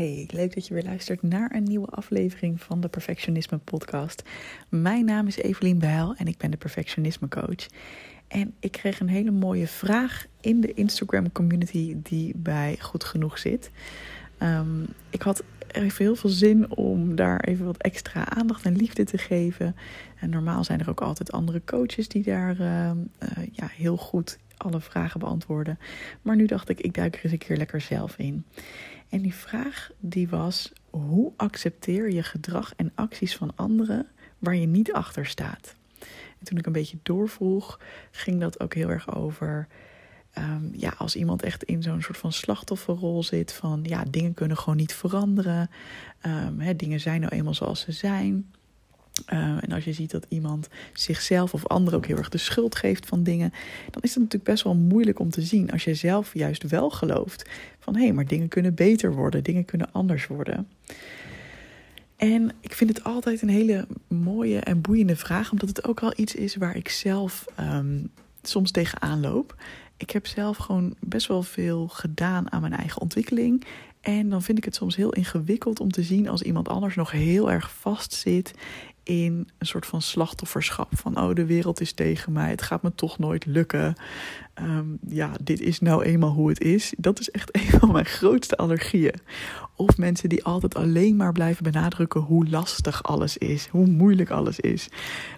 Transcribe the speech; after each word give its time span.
Hey, 0.00 0.28
leuk 0.32 0.54
dat 0.54 0.66
je 0.66 0.74
weer 0.74 0.82
luistert 0.82 1.22
naar 1.22 1.54
een 1.54 1.62
nieuwe 1.62 1.86
aflevering 1.86 2.60
van 2.60 2.80
de 2.80 2.88
Perfectionisme 2.88 3.58
Podcast. 3.58 4.22
Mijn 4.68 5.04
naam 5.04 5.26
is 5.26 5.36
Evelien 5.36 5.78
Bijl 5.78 6.14
en 6.16 6.26
ik 6.26 6.38
ben 6.38 6.50
de 6.50 6.56
Perfectionisme 6.56 7.28
Coach. 7.28 7.66
En 8.28 8.54
ik 8.60 8.72
kreeg 8.72 9.00
een 9.00 9.08
hele 9.08 9.30
mooie 9.30 9.66
vraag 9.66 10.26
in 10.40 10.60
de 10.60 10.74
Instagram 10.74 11.32
community 11.32 11.96
die 12.02 12.32
bij 12.36 12.76
Goed 12.80 13.04
Genoeg 13.04 13.38
zit. 13.38 13.70
Um, 14.42 14.86
ik 15.10 15.22
had 15.22 15.42
even 15.72 16.04
heel 16.04 16.16
veel 16.16 16.30
zin 16.30 16.76
om 16.76 17.14
daar 17.14 17.40
even 17.40 17.66
wat 17.66 17.82
extra 17.82 18.28
aandacht 18.28 18.64
en 18.64 18.76
liefde 18.76 19.04
te 19.04 19.18
geven. 19.18 19.76
En 20.20 20.30
normaal 20.30 20.64
zijn 20.64 20.80
er 20.80 20.90
ook 20.90 21.00
altijd 21.00 21.32
andere 21.32 21.62
coaches 21.64 22.08
die 22.08 22.22
daar 22.22 22.60
uh, 22.60 22.90
uh, 23.22 23.46
ja, 23.52 23.66
heel 23.66 23.96
goed 23.96 24.38
alle 24.56 24.80
vragen 24.80 25.20
beantwoorden. 25.20 25.78
Maar 26.22 26.36
nu 26.36 26.46
dacht 26.46 26.68
ik, 26.68 26.80
ik 26.80 26.94
duik 26.94 27.16
er 27.16 27.24
eens 27.24 27.32
een 27.32 27.38
keer 27.38 27.56
lekker 27.56 27.80
zelf 27.80 28.18
in. 28.18 28.44
En 29.10 29.22
die 29.22 29.34
vraag 29.34 29.90
die 29.98 30.28
was: 30.28 30.72
hoe 30.90 31.32
accepteer 31.36 32.10
je 32.10 32.22
gedrag 32.22 32.72
en 32.76 32.92
acties 32.94 33.36
van 33.36 33.52
anderen 33.56 34.06
waar 34.38 34.56
je 34.56 34.66
niet 34.66 34.92
achter 34.92 35.26
staat? 35.26 35.74
En 36.38 36.46
toen 36.46 36.58
ik 36.58 36.66
een 36.66 36.72
beetje 36.72 36.98
doorvroeg, 37.02 37.80
ging 38.10 38.40
dat 38.40 38.60
ook 38.60 38.74
heel 38.74 38.88
erg 38.88 39.14
over. 39.14 39.66
Um, 40.38 40.70
ja, 40.72 40.94
als 40.98 41.16
iemand 41.16 41.42
echt 41.42 41.62
in 41.62 41.82
zo'n 41.82 42.02
soort 42.02 42.16
van 42.16 42.32
slachtofferrol 42.32 43.22
zit, 43.22 43.52
van 43.52 43.80
ja, 43.82 44.04
dingen 44.10 44.34
kunnen 44.34 44.56
gewoon 44.56 44.76
niet 44.76 44.94
veranderen. 44.94 45.70
Hè, 46.58 46.76
dingen 46.76 47.00
zijn 47.00 47.20
nou 47.20 47.32
eenmaal 47.32 47.54
zoals 47.54 47.80
ze 47.80 47.92
zijn. 47.92 48.52
Uh, 49.32 49.38
en 49.38 49.72
als 49.72 49.84
je 49.84 49.92
ziet 49.92 50.10
dat 50.10 50.26
iemand 50.28 50.68
zichzelf 50.92 51.54
of 51.54 51.66
anderen 51.66 51.98
ook 51.98 52.06
heel 52.06 52.16
erg 52.16 52.28
de 52.28 52.38
schuld 52.38 52.74
geeft 52.74 53.06
van 53.06 53.22
dingen, 53.22 53.52
dan 53.90 54.02
is 54.02 54.10
het 54.10 54.18
natuurlijk 54.18 54.50
best 54.50 54.64
wel 54.64 54.74
moeilijk 54.74 55.18
om 55.18 55.30
te 55.30 55.42
zien 55.42 55.70
als 55.70 55.84
je 55.84 55.94
zelf 55.94 56.34
juist 56.34 56.62
wel 56.62 56.90
gelooft 56.90 57.48
van 57.78 57.96
hé, 57.96 58.02
hey, 58.02 58.12
maar 58.12 58.26
dingen 58.26 58.48
kunnen 58.48 58.74
beter 58.74 59.14
worden, 59.14 59.44
dingen 59.44 59.64
kunnen 59.64 59.92
anders 59.92 60.26
worden. 60.26 60.68
En 62.16 62.52
ik 62.60 62.74
vind 62.74 62.90
het 62.90 63.04
altijd 63.04 63.42
een 63.42 63.48
hele 63.48 63.86
mooie 64.08 64.58
en 64.58 64.80
boeiende 64.80 65.16
vraag, 65.16 65.50
omdat 65.50 65.68
het 65.68 65.88
ook 65.88 66.00
wel 66.00 66.12
iets 66.16 66.34
is 66.34 66.56
waar 66.56 66.76
ik 66.76 66.88
zelf 66.88 67.44
um, 67.60 68.10
soms 68.42 68.70
tegenaan 68.70 69.20
loop. 69.20 69.54
Ik 69.96 70.10
heb 70.10 70.26
zelf 70.26 70.56
gewoon 70.56 70.94
best 71.00 71.26
wel 71.26 71.42
veel 71.42 71.88
gedaan 71.88 72.52
aan 72.52 72.60
mijn 72.60 72.72
eigen 72.72 73.00
ontwikkeling. 73.00 73.64
En 74.00 74.28
dan 74.28 74.42
vind 74.42 74.58
ik 74.58 74.64
het 74.64 74.74
soms 74.74 74.96
heel 74.96 75.12
ingewikkeld 75.12 75.80
om 75.80 75.90
te 75.90 76.02
zien 76.02 76.28
als 76.28 76.42
iemand 76.42 76.68
anders 76.68 76.94
nog 76.94 77.10
heel 77.10 77.50
erg 77.50 77.72
vastzit 77.72 78.54
in 79.10 79.48
een 79.58 79.66
soort 79.66 79.86
van 79.86 80.02
slachtofferschap. 80.02 80.88
Van 80.92 81.20
oh, 81.20 81.34
de 81.34 81.46
wereld 81.46 81.80
is 81.80 81.92
tegen 81.92 82.32
mij, 82.32 82.50
het 82.50 82.62
gaat 82.62 82.82
me 82.82 82.94
toch 82.94 83.18
nooit 83.18 83.46
lukken. 83.46 83.94
Um, 84.62 84.98
ja, 85.08 85.30
dit 85.42 85.60
is 85.60 85.80
nou 85.80 86.02
eenmaal 86.02 86.30
hoe 86.30 86.48
het 86.48 86.60
is. 86.60 86.94
Dat 86.96 87.20
is 87.20 87.30
echt 87.30 87.54
een 87.56 87.80
van 87.80 87.92
mijn 87.92 88.04
grootste 88.04 88.56
allergieën. 88.56 89.14
Of 89.76 89.98
mensen 89.98 90.28
die 90.28 90.44
altijd 90.44 90.74
alleen 90.74 91.16
maar 91.16 91.32
blijven 91.32 91.64
benadrukken 91.64 92.20
hoe 92.20 92.48
lastig 92.48 93.02
alles 93.02 93.38
is, 93.38 93.66
hoe 93.66 93.86
moeilijk 93.86 94.30
alles 94.30 94.60
is. 94.60 94.88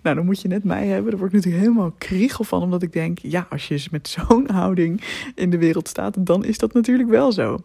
Nou, 0.03 0.17
dan 0.17 0.25
moet 0.25 0.41
je 0.41 0.49
net 0.49 0.65
mij 0.65 0.87
hebben. 0.87 1.11
Daar 1.11 1.21
word 1.21 1.33
ik 1.33 1.37
natuurlijk 1.37 1.65
helemaal 1.65 1.95
kriegel 1.99 2.45
van, 2.45 2.63
omdat 2.63 2.83
ik 2.83 2.93
denk, 2.93 3.19
ja, 3.19 3.47
als 3.51 3.69
je 3.69 3.87
met 3.91 4.09
zo'n 4.09 4.51
houding 4.51 5.03
in 5.35 5.51
de 5.51 5.59
wereld 5.59 5.89
staat, 5.89 6.27
dan 6.27 6.45
is 6.45 6.59
dat 6.59 6.73
natuurlijk 6.73 7.09
wel 7.09 7.33
zo. 7.33 7.59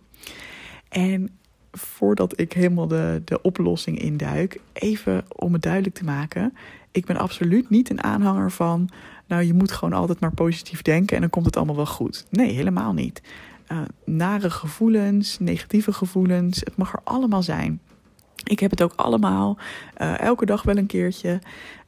En 0.89 1.36
voordat 1.77 2.39
ik 2.39 2.53
helemaal 2.53 2.87
de, 2.87 3.21
de 3.25 3.41
oplossing 3.41 3.99
induik, 3.99 4.59
even 4.73 5.25
om 5.35 5.53
het 5.53 5.61
duidelijk 5.61 5.95
te 5.95 6.03
maken. 6.03 6.53
Ik 6.91 7.05
ben 7.05 7.17
absoluut 7.17 7.69
niet 7.69 7.89
een 7.89 8.03
aanhanger 8.03 8.51
van, 8.51 8.89
nou 9.27 9.43
je 9.43 9.53
moet 9.53 9.71
gewoon 9.71 9.93
altijd 9.93 10.19
maar 10.19 10.33
positief 10.33 10.81
denken 10.81 11.15
en 11.15 11.21
dan 11.21 11.29
komt 11.29 11.45
het 11.45 11.57
allemaal 11.57 11.75
wel 11.75 11.85
goed. 11.85 12.25
Nee, 12.29 12.51
helemaal 12.53 12.93
niet. 12.93 13.21
Uh, 13.71 13.81
nare 14.05 14.49
gevoelens, 14.49 15.39
negatieve 15.39 15.93
gevoelens, 15.93 16.59
het 16.59 16.77
mag 16.77 16.93
er 16.93 16.99
allemaal 17.03 17.43
zijn. 17.43 17.79
Ik 18.43 18.59
heb 18.59 18.71
het 18.71 18.81
ook 18.81 18.93
allemaal, 18.95 19.57
uh, 20.01 20.19
elke 20.19 20.45
dag 20.45 20.63
wel 20.63 20.77
een 20.77 20.85
keertje. 20.85 21.39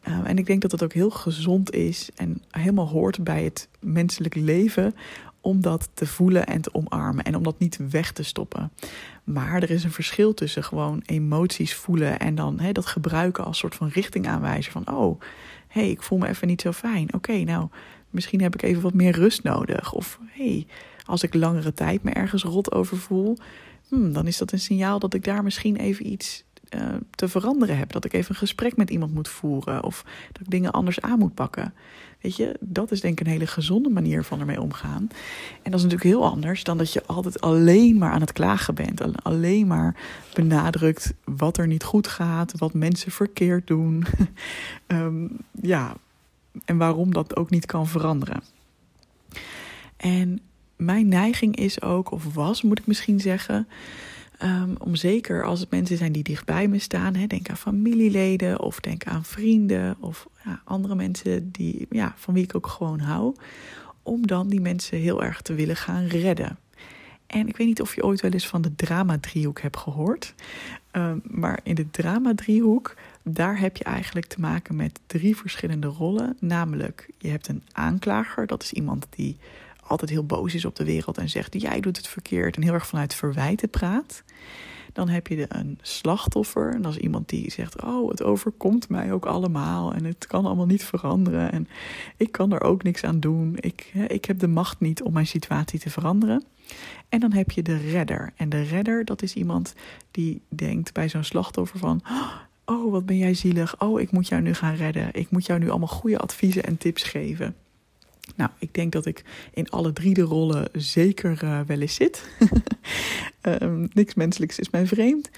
Uh, 0.07 0.19
en 0.23 0.37
ik 0.37 0.45
denk 0.45 0.61
dat 0.61 0.71
het 0.71 0.83
ook 0.83 0.93
heel 0.93 1.09
gezond 1.09 1.73
is 1.73 2.09
en 2.15 2.41
helemaal 2.49 2.87
hoort 2.87 3.23
bij 3.23 3.43
het 3.43 3.67
menselijk 3.79 4.35
leven 4.35 4.95
om 5.41 5.61
dat 5.61 5.89
te 5.93 6.07
voelen 6.07 6.45
en 6.45 6.61
te 6.61 6.73
omarmen 6.73 7.23
en 7.23 7.35
om 7.35 7.43
dat 7.43 7.59
niet 7.59 7.79
weg 7.89 8.11
te 8.11 8.23
stoppen. 8.23 8.71
Maar 9.23 9.63
er 9.63 9.69
is 9.69 9.83
een 9.83 9.91
verschil 9.91 10.33
tussen 10.33 10.63
gewoon 10.63 11.01
emoties 11.05 11.75
voelen 11.75 12.19
en 12.19 12.35
dan 12.35 12.59
dat 12.71 12.85
gebruiken 12.85 13.45
als 13.45 13.57
soort 13.57 13.75
van 13.75 13.87
richting 13.87 14.27
aanwijzen 14.27 14.71
van 14.71 14.95
oh, 14.95 15.21
hé, 15.67 15.81
hey, 15.81 15.89
ik 15.89 16.01
voel 16.01 16.17
me 16.17 16.27
even 16.27 16.47
niet 16.47 16.61
zo 16.61 16.71
fijn. 16.71 17.13
Oké, 17.13 17.37
nou, 17.37 17.67
misschien 18.09 18.41
heb 18.41 18.53
ik 18.53 18.61
even 18.61 18.81
wat 18.81 18.93
meer 18.93 19.15
rust 19.15 19.43
nodig. 19.43 19.93
Of 19.93 20.19
hé, 20.25 20.49
hey, 20.49 20.67
als 21.05 21.23
ik 21.23 21.33
langere 21.33 21.73
tijd 21.73 22.03
me 22.03 22.11
ergens 22.11 22.43
rot 22.43 22.71
over 22.71 22.97
voel, 22.97 23.37
hmm, 23.87 24.13
dan 24.13 24.27
is 24.27 24.37
dat 24.37 24.51
een 24.51 24.59
signaal 24.59 24.99
dat 24.99 25.13
ik 25.13 25.23
daar 25.23 25.43
misschien 25.43 25.75
even 25.75 26.11
iets 26.11 26.43
uh, 26.75 26.81
te 27.15 27.27
veranderen 27.27 27.77
heb. 27.77 27.91
Dat 27.91 28.05
ik 28.05 28.13
even 28.13 28.29
een 28.29 28.35
gesprek 28.35 28.77
met 28.77 28.89
iemand 28.89 29.13
moet 29.13 29.27
voeren 29.27 29.83
of 29.83 30.05
dat 30.31 30.41
ik 30.41 30.49
dingen 30.49 30.71
anders 30.71 31.01
aan 31.01 31.19
moet 31.19 31.33
pakken. 31.33 31.73
Weet 32.21 32.35
je, 32.35 32.55
dat 32.59 32.91
is 32.91 33.01
denk 33.01 33.19
ik 33.19 33.25
een 33.25 33.31
hele 33.31 33.47
gezonde 33.47 33.89
manier 33.89 34.23
van 34.23 34.39
ermee 34.39 34.61
omgaan. 34.61 35.07
En 35.61 35.71
dat 35.71 35.73
is 35.73 35.83
natuurlijk 35.83 36.03
heel 36.03 36.25
anders 36.25 36.63
dan 36.63 36.77
dat 36.77 36.93
je 36.93 37.05
altijd 37.05 37.41
alleen 37.41 37.97
maar 37.97 38.11
aan 38.11 38.21
het 38.21 38.33
klagen 38.33 38.75
bent. 38.75 39.23
Alleen 39.23 39.67
maar 39.67 39.95
benadrukt 40.33 41.13
wat 41.23 41.57
er 41.57 41.67
niet 41.67 41.83
goed 41.83 42.07
gaat, 42.07 42.57
wat 42.57 42.73
mensen 42.73 43.11
verkeerd 43.11 43.67
doen. 43.67 44.05
um, 44.87 45.37
ja, 45.75 45.95
en 46.65 46.77
waarom 46.77 47.13
dat 47.13 47.35
ook 47.35 47.49
niet 47.49 47.65
kan 47.65 47.87
veranderen. 47.87 48.43
En 49.97 50.41
mijn 50.75 51.07
neiging 51.07 51.55
is 51.55 51.81
ook, 51.81 52.11
of 52.11 52.33
was, 52.33 52.61
moet 52.61 52.79
ik 52.79 52.87
misschien 52.87 53.19
zeggen. 53.19 53.67
Um, 54.43 54.75
om 54.77 54.95
zeker 54.95 55.43
als 55.43 55.59
het 55.59 55.71
mensen 55.71 55.97
zijn 55.97 56.11
die 56.11 56.23
dichtbij 56.23 56.67
me 56.67 56.79
staan, 56.79 57.15
hè, 57.15 57.27
denk 57.27 57.49
aan 57.49 57.57
familieleden 57.57 58.59
of 58.59 58.79
denk 58.79 59.03
aan 59.03 59.23
vrienden 59.23 59.97
of 59.99 60.27
ja, 60.45 60.61
andere 60.63 60.95
mensen 60.95 61.51
die, 61.51 61.87
ja, 61.89 62.13
van 62.17 62.33
wie 62.33 62.43
ik 62.43 62.55
ook 62.55 62.67
gewoon 62.67 62.99
hou, 62.99 63.35
om 64.03 64.27
dan 64.27 64.47
die 64.47 64.61
mensen 64.61 64.97
heel 64.97 65.23
erg 65.23 65.41
te 65.41 65.53
willen 65.53 65.75
gaan 65.75 66.05
redden. 66.05 66.57
En 67.27 67.47
ik 67.47 67.57
weet 67.57 67.67
niet 67.67 67.81
of 67.81 67.95
je 67.95 68.03
ooit 68.03 68.21
wel 68.21 68.31
eens 68.31 68.47
van 68.47 68.61
de 68.61 68.75
drama-driehoek 68.75 69.61
hebt 69.61 69.77
gehoord. 69.77 70.33
Um, 70.91 71.21
maar 71.23 71.59
in 71.63 71.75
de 71.75 71.91
drama-driehoek, 71.91 72.95
daar 73.23 73.59
heb 73.59 73.77
je 73.77 73.83
eigenlijk 73.83 74.25
te 74.25 74.39
maken 74.39 74.75
met 74.75 74.99
drie 75.07 75.37
verschillende 75.37 75.87
rollen. 75.87 76.37
Namelijk, 76.39 77.09
je 77.17 77.29
hebt 77.29 77.47
een 77.47 77.63
aanklager, 77.71 78.47
dat 78.47 78.63
is 78.63 78.73
iemand 78.73 79.07
die 79.09 79.37
altijd 79.89 80.09
heel 80.09 80.25
boos 80.25 80.53
is 80.53 80.65
op 80.65 80.75
de 80.75 80.83
wereld 80.83 81.17
en 81.17 81.29
zegt: 81.29 81.61
Jij 81.61 81.79
doet 81.79 81.97
het 81.97 82.07
verkeerd 82.07 82.55
en 82.55 82.61
heel 82.61 82.73
erg 82.73 82.87
vanuit 82.87 83.15
verwijten 83.15 83.69
praat. 83.69 84.23
Dan 84.93 85.09
heb 85.09 85.27
je 85.27 85.45
een 85.47 85.79
slachtoffer. 85.81 86.73
En 86.73 86.81
dat 86.81 86.91
is 86.91 86.97
iemand 86.97 87.29
die 87.29 87.51
zegt: 87.51 87.83
Oh, 87.83 88.09
het 88.09 88.23
overkomt 88.23 88.89
mij 88.89 89.13
ook 89.13 89.25
allemaal. 89.25 89.93
En 89.93 90.05
het 90.05 90.27
kan 90.27 90.45
allemaal 90.45 90.65
niet 90.65 90.83
veranderen. 90.83 91.51
En 91.51 91.67
ik 92.17 92.31
kan 92.31 92.51
er 92.51 92.61
ook 92.61 92.83
niks 92.83 93.03
aan 93.03 93.19
doen. 93.19 93.57
Ik, 93.59 93.91
ik 94.07 94.25
heb 94.25 94.39
de 94.39 94.47
macht 94.47 94.79
niet 94.79 95.01
om 95.01 95.13
mijn 95.13 95.27
situatie 95.27 95.79
te 95.79 95.89
veranderen. 95.89 96.43
En 97.09 97.19
dan 97.19 97.31
heb 97.31 97.51
je 97.51 97.61
de 97.61 97.77
redder. 97.77 98.33
En 98.35 98.49
de 98.49 98.61
redder, 98.61 99.05
dat 99.05 99.21
is 99.21 99.33
iemand 99.33 99.73
die 100.11 100.41
denkt 100.49 100.93
bij 100.93 101.09
zo'n 101.09 101.23
slachtoffer 101.23 101.79
van. 101.79 102.01
Oh, 102.65 102.91
wat 102.91 103.05
ben 103.05 103.17
jij 103.17 103.33
zielig. 103.33 103.81
Oh, 103.81 104.01
ik 104.01 104.11
moet 104.11 104.27
jou 104.27 104.41
nu 104.41 104.53
gaan 104.53 104.75
redden. 104.75 105.09
Ik 105.11 105.31
moet 105.31 105.45
jou 105.45 105.59
nu 105.59 105.69
allemaal 105.69 105.87
goede 105.87 106.19
adviezen 106.19 106.63
en 106.63 106.77
tips 106.77 107.03
geven. 107.03 107.55
Nou, 108.39 108.51
ik 108.59 108.73
denk 108.73 108.91
dat 108.91 109.05
ik 109.05 109.23
in 109.53 109.69
alle 109.69 109.93
drie 109.93 110.13
de 110.13 110.21
rollen 110.21 110.69
zeker 110.73 111.43
uh, 111.43 111.59
wel 111.67 111.79
eens 111.79 111.95
zit. 111.95 112.29
um, 113.41 113.89
niks 113.93 114.13
menselijks 114.13 114.59
is 114.59 114.69
mij 114.69 114.87
vreemd. 114.87 115.29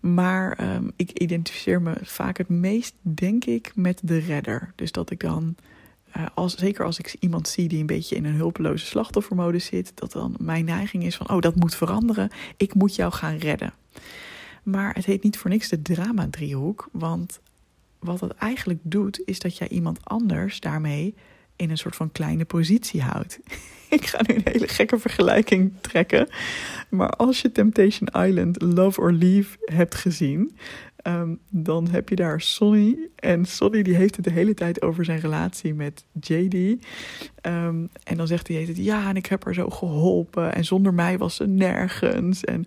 Maar 0.00 0.74
um, 0.74 0.92
ik 0.96 1.10
identificeer 1.10 1.82
me 1.82 1.94
vaak 2.02 2.38
het 2.38 2.48
meest, 2.48 2.94
denk 3.00 3.44
ik, 3.44 3.72
met 3.74 4.00
de 4.02 4.18
redder. 4.18 4.72
Dus 4.74 4.92
dat 4.92 5.10
ik 5.10 5.20
dan, 5.20 5.56
uh, 6.16 6.26
als, 6.34 6.54
zeker 6.54 6.84
als 6.84 6.98
ik 6.98 7.16
iemand 7.20 7.48
zie 7.48 7.68
die 7.68 7.80
een 7.80 7.86
beetje 7.86 8.16
in 8.16 8.24
een 8.24 8.34
hulpeloze 8.34 8.86
slachtoffermodus 8.86 9.64
zit, 9.64 9.92
dat 9.94 10.12
dan 10.12 10.34
mijn 10.38 10.64
neiging 10.64 11.04
is 11.04 11.16
van, 11.16 11.30
oh, 11.30 11.40
dat 11.40 11.56
moet 11.56 11.74
veranderen. 11.74 12.30
Ik 12.56 12.74
moet 12.74 12.94
jou 12.94 13.12
gaan 13.12 13.36
redden. 13.36 13.74
Maar 14.62 14.94
het 14.94 15.04
heet 15.04 15.22
niet 15.22 15.38
voor 15.38 15.50
niks 15.50 15.68
de 15.68 15.82
drama-driehoek. 15.82 16.88
Want 16.92 17.40
wat 17.98 18.20
het 18.20 18.32
eigenlijk 18.32 18.80
doet, 18.82 19.22
is 19.24 19.38
dat 19.38 19.56
jij 19.56 19.68
iemand 19.68 19.98
anders 20.04 20.60
daarmee 20.60 21.14
in 21.56 21.70
een 21.70 21.78
soort 21.78 21.96
van 21.96 22.12
kleine 22.12 22.44
positie 22.44 23.02
houdt. 23.02 23.38
Ik 23.90 24.06
ga 24.06 24.20
nu 24.26 24.34
een 24.34 24.52
hele 24.52 24.68
gekke 24.68 24.98
vergelijking 24.98 25.72
trekken. 25.80 26.28
Maar 26.88 27.10
als 27.10 27.40
je 27.40 27.52
Temptation 27.52 28.08
Island 28.26 28.62
Love 28.62 29.00
or 29.00 29.12
Leave 29.12 29.58
hebt 29.64 29.94
gezien, 29.94 30.56
um, 31.06 31.38
dan 31.48 31.88
heb 31.88 32.08
je 32.08 32.16
daar 32.16 32.40
Sonny. 32.40 32.96
En 33.16 33.44
Sonny 33.44 33.82
die 33.82 33.94
heeft 33.94 34.16
het 34.16 34.24
de 34.24 34.30
hele 34.30 34.54
tijd 34.54 34.82
over 34.82 35.04
zijn 35.04 35.20
relatie 35.20 35.74
met 35.74 36.04
JD. 36.20 36.54
Um, 36.54 37.88
en 38.02 38.16
dan 38.16 38.26
zegt 38.26 38.48
hij 38.48 38.56
het, 38.56 38.76
ja, 38.76 39.08
en 39.08 39.16
ik 39.16 39.26
heb 39.26 39.44
haar 39.44 39.54
zo 39.54 39.70
geholpen. 39.70 40.54
En 40.54 40.64
zonder 40.64 40.94
mij 40.94 41.18
was 41.18 41.36
ze 41.36 41.46
nergens. 41.46 42.44
En 42.44 42.66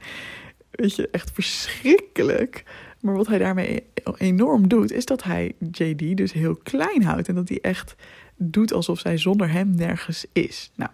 weet 0.72 0.96
je, 0.96 1.10
echt 1.12 1.32
verschrikkelijk. 1.34 2.64
Maar 3.02 3.16
wat 3.16 3.28
hij 3.28 3.38
daarmee 3.38 3.84
enorm 4.18 4.68
doet, 4.68 4.92
is 4.92 5.06
dat 5.06 5.24
hij 5.24 5.56
JD 5.72 6.18
dus 6.18 6.34
heel 6.34 6.56
klein 6.56 7.04
houdt. 7.04 7.28
En 7.28 7.36
dat 7.36 7.50
hij 7.50 7.60
echt 7.62 7.96
doet 8.40 8.74
alsof 8.74 9.00
zij 9.00 9.18
zonder 9.18 9.52
hem 9.52 9.76
nergens 9.76 10.26
is. 10.34 10.72
Nou, 10.76 10.92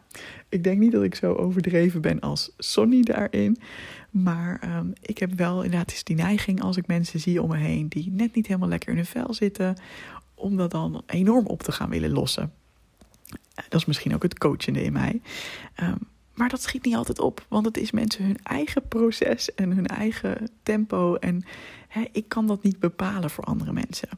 ik 0.50 0.64
denk 0.64 0.80
niet 0.80 0.92
dat 0.92 1.04
ik 1.04 1.16
zo 1.16 1.34
overdreven 1.34 2.02
ben 2.02 2.20
als 2.20 2.52
Sonny 2.58 3.02
daarin. 3.02 3.58
Maar 4.10 4.60
ehm, 4.62 4.88
ik 5.02 5.18
heb 5.18 5.34
wel 5.34 5.64
inderdaad 5.64 5.92
eens 5.92 6.04
die 6.04 6.16
neiging 6.16 6.62
als 6.62 6.78
ik 6.78 6.88
mensen 6.88 7.20
zie 7.20 7.42
om 7.42 7.50
me 7.50 7.58
heen 7.58 7.88
die 7.88 8.12
net 8.12 8.36
niet 8.36 8.48
helemaal 8.48 8.70
lekker 8.70 8.90
in 8.90 8.96
hun 8.96 9.06
vel 9.06 9.34
zitten, 9.34 9.78
om 10.34 10.58
dat 10.58 10.72
dan 10.72 11.04
enorm 11.06 11.46
op 11.46 11.64
te 11.64 11.72
gaan 11.72 11.90
willen 11.90 12.12
lossen. 12.12 12.54
Eh, 13.56 13.66
dat 13.70 13.80
is 13.80 13.86
misschien 13.86 14.14
ook 14.14 14.24
het 14.24 14.38
coachende 14.38 14.84
in 14.84 14.94
mij. 14.94 15.22
Um, 15.82 15.98
maar 16.34 16.50
dat 16.50 16.62
schiet 16.62 16.86
niet 16.86 16.96
altijd 16.96 17.20
op, 17.20 17.46
want 17.50 17.66
het 17.66 17.78
is 17.78 17.92
mensen 17.92 18.26
hun 18.26 18.40
eigen 18.44 18.88
proces 18.88 19.54
en 19.54 19.72
hun 19.72 19.88
eigen 19.88 20.50
tempo. 20.64 21.16
En 21.16 21.46
ik 22.12 22.30
kan 22.30 22.48
dat 22.48 22.64
niet 22.64 22.80
bepalen 22.80 23.30
voor 23.30 23.44
andere 23.44 23.74
mensen. 23.74 24.10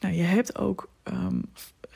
Nou, 0.00 0.14
je 0.14 0.22
hebt 0.22 0.58
ook 0.58 0.88
um, 1.04 1.44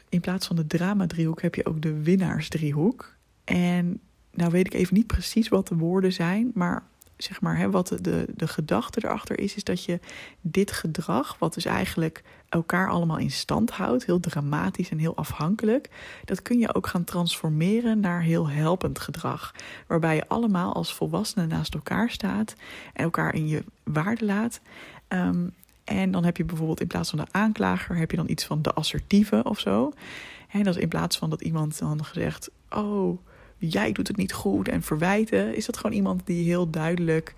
in 0.08 0.20
plaats 0.20 0.46
van 0.46 0.56
de 0.56 0.66
drama-driehoek 0.66 1.42
heb 1.42 1.54
je 1.54 1.66
ook 1.66 1.82
de 1.82 2.02
winnaarsdriehoek. 2.02 3.14
En 3.44 4.00
nou 4.32 4.50
weet 4.50 4.66
ik 4.66 4.74
even 4.74 4.94
niet 4.94 5.06
precies 5.06 5.48
wat 5.48 5.68
de 5.68 5.76
woorden 5.76 6.12
zijn, 6.12 6.50
maar 6.54 6.82
zeg 7.16 7.40
maar, 7.40 7.56
hè, 7.56 7.70
wat 7.70 7.88
de, 7.88 8.00
de, 8.00 8.26
de 8.34 8.48
gedachte 8.48 9.04
erachter 9.04 9.38
is, 9.38 9.54
is 9.54 9.64
dat 9.64 9.84
je 9.84 10.00
dit 10.40 10.72
gedrag, 10.72 11.36
wat 11.38 11.54
dus 11.54 11.64
eigenlijk 11.64 12.22
elkaar 12.48 12.90
allemaal 12.90 13.18
in 13.18 13.30
stand 13.30 13.70
houdt, 13.70 14.06
heel 14.06 14.20
dramatisch 14.20 14.90
en 14.90 14.98
heel 14.98 15.16
afhankelijk, 15.16 15.90
dat 16.24 16.42
kun 16.42 16.58
je 16.58 16.74
ook 16.74 16.86
gaan 16.86 17.04
transformeren 17.04 18.00
naar 18.00 18.22
heel 18.22 18.48
helpend 18.48 18.98
gedrag. 18.98 19.54
Waarbij 19.86 20.14
je 20.14 20.28
allemaal 20.28 20.74
als 20.74 20.94
volwassenen 20.94 21.48
naast 21.48 21.74
elkaar 21.74 22.10
staat 22.10 22.54
en 22.92 23.04
elkaar 23.04 23.34
in 23.34 23.48
je 23.48 23.64
waarde 23.84 24.24
laat. 24.24 24.60
Um, 25.08 25.54
en 25.86 26.10
dan 26.10 26.24
heb 26.24 26.36
je 26.36 26.44
bijvoorbeeld 26.44 26.80
in 26.80 26.86
plaats 26.86 27.10
van 27.10 27.18
de 27.18 27.26
aanklager, 27.30 27.96
heb 27.96 28.10
je 28.10 28.16
dan 28.16 28.28
iets 28.28 28.44
van 28.44 28.62
de 28.62 28.72
assertieve 28.72 29.40
of 29.44 29.58
zo. 29.58 29.92
En 30.50 30.62
dat 30.62 30.76
is 30.76 30.82
in 30.82 30.88
plaats 30.88 31.18
van 31.18 31.30
dat 31.30 31.42
iemand 31.42 31.78
dan 31.78 32.04
gezegd: 32.04 32.50
Oh, 32.70 33.18
jij 33.58 33.92
doet 33.92 34.08
het 34.08 34.16
niet 34.16 34.32
goed 34.32 34.68
en 34.68 34.82
verwijten, 34.82 35.56
is 35.56 35.66
dat 35.66 35.76
gewoon 35.76 35.96
iemand 35.96 36.26
die 36.26 36.44
heel 36.44 36.70
duidelijk 36.70 37.34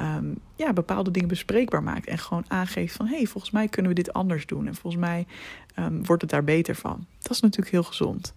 um, 0.00 0.38
ja, 0.56 0.72
bepaalde 0.72 1.10
dingen 1.10 1.28
bespreekbaar 1.28 1.82
maakt. 1.82 2.06
En 2.06 2.18
gewoon 2.18 2.44
aangeeft 2.48 2.96
van 2.96 3.06
hey, 3.06 3.26
volgens 3.26 3.52
mij 3.52 3.68
kunnen 3.68 3.90
we 3.94 4.02
dit 4.02 4.12
anders 4.12 4.46
doen. 4.46 4.66
En 4.66 4.74
volgens 4.74 5.02
mij 5.02 5.26
um, 5.78 6.04
wordt 6.04 6.22
het 6.22 6.30
daar 6.30 6.44
beter 6.44 6.74
van. 6.74 7.06
Dat 7.18 7.32
is 7.32 7.40
natuurlijk 7.40 7.70
heel 7.70 7.82
gezond. 7.82 8.34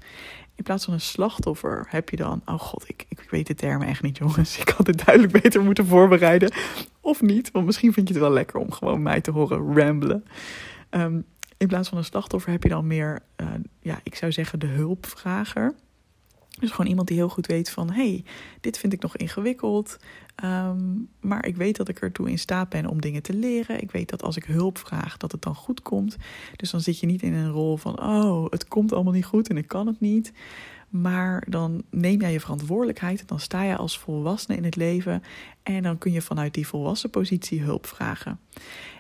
In 0.62 0.68
plaats 0.68 0.86
van 0.86 0.94
een 0.94 1.02
slachtoffer 1.02 1.86
heb 1.90 2.10
je 2.10 2.16
dan, 2.16 2.42
oh 2.46 2.60
god, 2.60 2.90
ik, 2.90 3.06
ik 3.10 3.28
weet 3.30 3.48
de 3.48 3.56
termen 3.56 3.88
echt 3.88 4.02
niet, 4.02 4.18
jongens. 4.18 4.58
Ik 4.62 4.70
had 4.70 4.88
het 4.88 5.06
duidelijk 5.06 5.42
beter 5.42 5.64
moeten 5.64 5.86
voorbereiden. 5.86 6.54
Of 7.00 7.22
niet, 7.22 7.52
want 7.52 7.66
misschien 7.66 7.94
vind 7.94 8.08
je 8.08 8.14
het 8.14 8.24
wel 8.24 8.32
lekker 8.32 8.60
om 8.60 8.72
gewoon 8.72 9.02
mij 9.02 9.22
te 9.22 9.32
horen 9.32 9.76
ramblen. 9.78 10.26
Um, 10.90 11.26
in 11.58 11.68
plaats 11.68 11.90
van 11.90 11.98
een 11.98 12.04
slachtoffer 12.04 12.52
heb 12.52 12.64
je 12.64 12.70
dan 12.70 12.88
meer, 12.88 13.20
uh, 13.38 13.48
ja, 13.80 14.00
ik 14.04 14.16
zou 14.16 14.32
zeggen 14.32 14.60
de 14.60 14.68
hulpvrager. 14.68 15.74
Dus 16.62 16.72
gewoon 16.72 16.90
iemand 16.90 17.08
die 17.08 17.18
heel 17.18 17.30
goed 17.30 17.48
weet 17.48 17.70
van, 17.70 17.92
hey, 17.92 18.24
dit 18.60 18.78
vind 18.78 18.94
ik 18.94 19.02
nog 19.02 19.18
ingewikkeld. 19.18 19.98
Um, 20.44 21.10
maar 21.20 21.46
ik 21.46 21.56
weet 21.56 21.76
dat 21.76 21.90
ik 21.90 22.00
ertoe 22.00 22.30
in 22.30 22.40
staat 22.40 22.70
ben 22.70 22.86
om 22.86 23.02
dingen 23.02 23.22
te 23.22 23.34
leren. 23.34 23.82
Ik 23.82 23.92
weet 23.92 24.10
dat 24.10 24.24
als 24.24 24.38
ik 24.38 24.44
hulp 24.44 24.78
vraag, 24.78 25.18
dat 25.18 25.32
het 25.32 25.42
dan 25.42 25.56
goed 25.56 25.82
komt. 25.82 26.18
Dus 26.56 26.72
dan 26.72 26.82
zit 26.82 27.00
je 27.00 27.06
niet 27.06 27.22
in 27.22 27.34
een 27.34 27.52
rol 27.52 27.78
van, 27.78 28.02
oh, 28.02 28.46
het 28.50 28.68
komt 28.68 28.94
allemaal 28.94 29.14
niet 29.14 29.26
goed 29.26 29.50
en 29.50 29.58
ik 29.58 29.68
kan 29.68 29.88
het 29.88 30.00
niet. 30.00 30.34
Maar 30.90 31.46
dan 31.50 31.84
neem 31.90 32.22
jij 32.22 32.32
je 32.32 32.40
verantwoordelijkheid 32.40 33.20
en 33.20 33.28
dan 33.28 33.40
sta 33.40 33.64
je 33.64 33.76
als 33.76 34.00
volwassene 34.00 34.58
in 34.58 34.64
het 34.64 34.76
leven. 34.76 35.24
En 35.64 35.84
dan 35.84 35.98
kun 35.98 36.12
je 36.12 36.22
vanuit 36.22 36.54
die 36.54 36.68
volwassen 36.68 37.10
positie 37.10 37.62
hulp 37.62 37.86
vragen. 37.86 38.40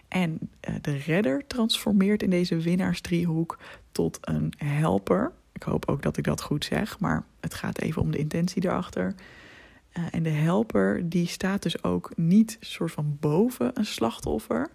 En 0.07 0.39
uh, 0.69 0.75
de 0.81 0.97
redder 0.97 1.47
transformeert 1.47 2.23
in 2.23 2.29
deze 2.29 2.57
winnaarsdriehoek 2.57 3.57
tot 3.91 4.17
een 4.21 4.53
helper. 4.57 5.31
Ik 5.53 5.63
hoop 5.63 5.89
ook 5.89 6.01
dat 6.01 6.17
ik 6.17 6.23
dat 6.23 6.41
goed 6.41 6.65
zeg, 6.65 6.99
maar 6.99 7.23
het 7.39 7.53
gaat 7.53 7.79
even 7.79 8.01
om 8.01 8.11
de 8.11 8.17
intentie 8.17 8.65
erachter. 8.65 9.15
Uh, 9.93 10.03
en 10.11 10.23
de 10.23 10.29
helper 10.29 11.09
die 11.09 11.27
staat 11.27 11.63
dus 11.63 11.83
ook 11.83 12.11
niet 12.15 12.57
soort 12.59 12.91
van 12.91 13.17
boven 13.19 13.71
een 13.73 13.85
slachtoffer. 13.85 14.69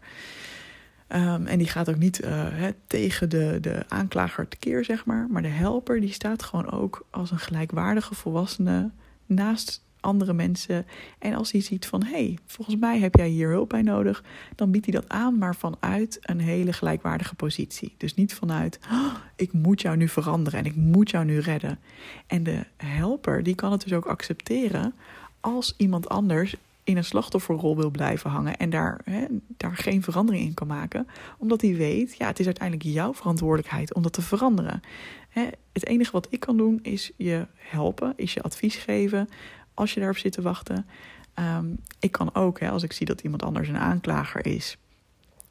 Um, 1.08 1.46
en 1.46 1.58
die 1.58 1.68
gaat 1.68 1.88
ook 1.88 1.96
niet 1.96 2.16
he, 2.24 2.70
tegen 2.86 3.28
de, 3.28 3.58
de 3.60 3.84
aanklager 3.88 4.48
tekeer, 4.48 4.84
zeg 4.84 5.04
maar. 5.04 5.26
Maar 5.30 5.42
de 5.42 5.48
helper 5.48 6.00
die 6.00 6.12
staat 6.12 6.42
gewoon 6.42 6.70
ook 6.70 7.06
als 7.10 7.30
een 7.30 7.38
gelijkwaardige 7.38 8.14
volwassene 8.14 8.90
naast 9.26 9.85
andere 10.06 10.32
mensen. 10.32 10.86
En 11.18 11.34
als 11.34 11.52
hij 11.52 11.60
ziet 11.60 11.86
van 11.86 12.04
hé, 12.04 12.10
hey, 12.10 12.38
volgens 12.46 12.76
mij 12.76 12.98
heb 12.98 13.14
jij 13.14 13.28
hier 13.28 13.50
hulp 13.50 13.68
bij 13.68 13.82
nodig, 13.82 14.24
dan 14.54 14.70
biedt 14.70 14.86
hij 14.86 14.94
dat 14.94 15.08
aan, 15.08 15.38
maar 15.38 15.56
vanuit 15.56 16.18
een 16.20 16.40
hele 16.40 16.72
gelijkwaardige 16.72 17.34
positie. 17.34 17.94
Dus 17.96 18.14
niet 18.14 18.34
vanuit 18.34 18.78
oh, 18.90 19.14
ik 19.36 19.52
moet 19.52 19.80
jou 19.80 19.96
nu 19.96 20.08
veranderen 20.08 20.58
en 20.58 20.66
ik 20.66 20.76
moet 20.76 21.10
jou 21.10 21.24
nu 21.24 21.38
redden. 21.38 21.78
En 22.26 22.42
de 22.42 22.64
helper 22.76 23.42
die 23.42 23.54
kan 23.54 23.72
het 23.72 23.82
dus 23.82 23.92
ook 23.92 24.06
accepteren 24.06 24.94
als 25.40 25.74
iemand 25.76 26.08
anders 26.08 26.56
in 26.86 26.96
een 26.96 27.04
slachtofferrol 27.04 27.76
wil 27.76 27.90
blijven 27.90 28.30
hangen 28.30 28.56
en 28.56 28.70
daar, 28.70 29.00
hè, 29.04 29.24
daar 29.56 29.76
geen 29.76 30.02
verandering 30.02 30.44
in 30.44 30.54
kan 30.54 30.66
maken, 30.66 31.06
omdat 31.38 31.60
hij 31.60 31.74
weet, 31.74 32.16
ja, 32.16 32.26
het 32.26 32.38
is 32.38 32.46
uiteindelijk 32.46 32.88
jouw 32.88 33.14
verantwoordelijkheid 33.14 33.94
om 33.94 34.02
dat 34.02 34.12
te 34.12 34.22
veranderen. 34.22 34.82
Hè, 35.28 35.46
het 35.72 35.86
enige 35.86 36.12
wat 36.12 36.26
ik 36.30 36.40
kan 36.40 36.56
doen 36.56 36.78
is 36.82 37.12
je 37.16 37.46
helpen, 37.54 38.12
is 38.16 38.34
je 38.34 38.42
advies 38.42 38.76
geven, 38.76 39.28
als 39.76 39.94
je 39.94 40.00
daarop 40.00 40.18
zit 40.18 40.32
te 40.32 40.42
wachten. 40.42 40.86
Um, 41.34 41.76
ik 41.98 42.12
kan 42.12 42.34
ook, 42.34 42.60
hè, 42.60 42.70
als 42.70 42.82
ik 42.82 42.92
zie 42.92 43.06
dat 43.06 43.20
iemand 43.20 43.42
anders 43.42 43.68
een 43.68 43.78
aanklager 43.78 44.46
is, 44.46 44.76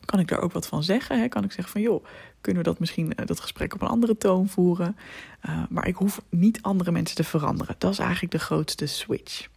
kan 0.05 0.19
ik 0.19 0.27
daar 0.27 0.39
ook 0.39 0.51
wat 0.51 0.67
van 0.67 0.83
zeggen. 0.83 1.19
Hè? 1.19 1.27
Kan 1.27 1.43
ik 1.43 1.51
zeggen 1.51 1.73
van 1.73 1.81
joh, 1.81 2.05
kunnen 2.41 2.63
we 2.63 2.69
dat 2.69 2.79
misschien 2.79 3.13
uh, 3.19 3.25
dat 3.25 3.39
gesprek 3.39 3.73
op 3.73 3.81
een 3.81 3.87
andere 3.87 4.17
toon 4.17 4.47
voeren? 4.47 4.97
Uh, 5.49 5.63
maar 5.69 5.87
ik 5.87 5.95
hoef 5.95 6.21
niet 6.29 6.61
andere 6.61 6.91
mensen 6.91 7.15
te 7.15 7.23
veranderen. 7.23 7.75
Dat 7.77 7.91
is 7.91 7.99
eigenlijk 7.99 8.31
de 8.31 8.39
grootste 8.39 8.85
switch. 8.85 9.47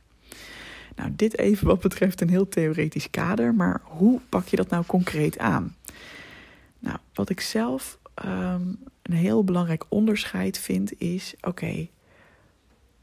Nou, 0.97 1.13
dit 1.17 1.39
even 1.39 1.67
wat 1.67 1.81
betreft 1.81 2.21
een 2.21 2.29
heel 2.29 2.49
theoretisch 2.49 3.11
kader, 3.11 3.55
maar 3.55 3.81
hoe 3.85 4.21
pak 4.29 4.47
je 4.47 4.57
dat 4.57 4.71
nou 4.71 4.85
concreet 4.87 5.39
aan? 5.39 5.77
Nou, 6.79 6.99
wat 7.15 7.31
ik 7.31 7.41
zelf 7.41 7.99
um, 8.25 8.79
een 9.03 9.17
heel 9.17 9.45
belangrijk 9.45 9.85
onderscheid 9.89 10.59
vind 10.59 11.01
is: 11.01 11.35
oké, 11.41 11.89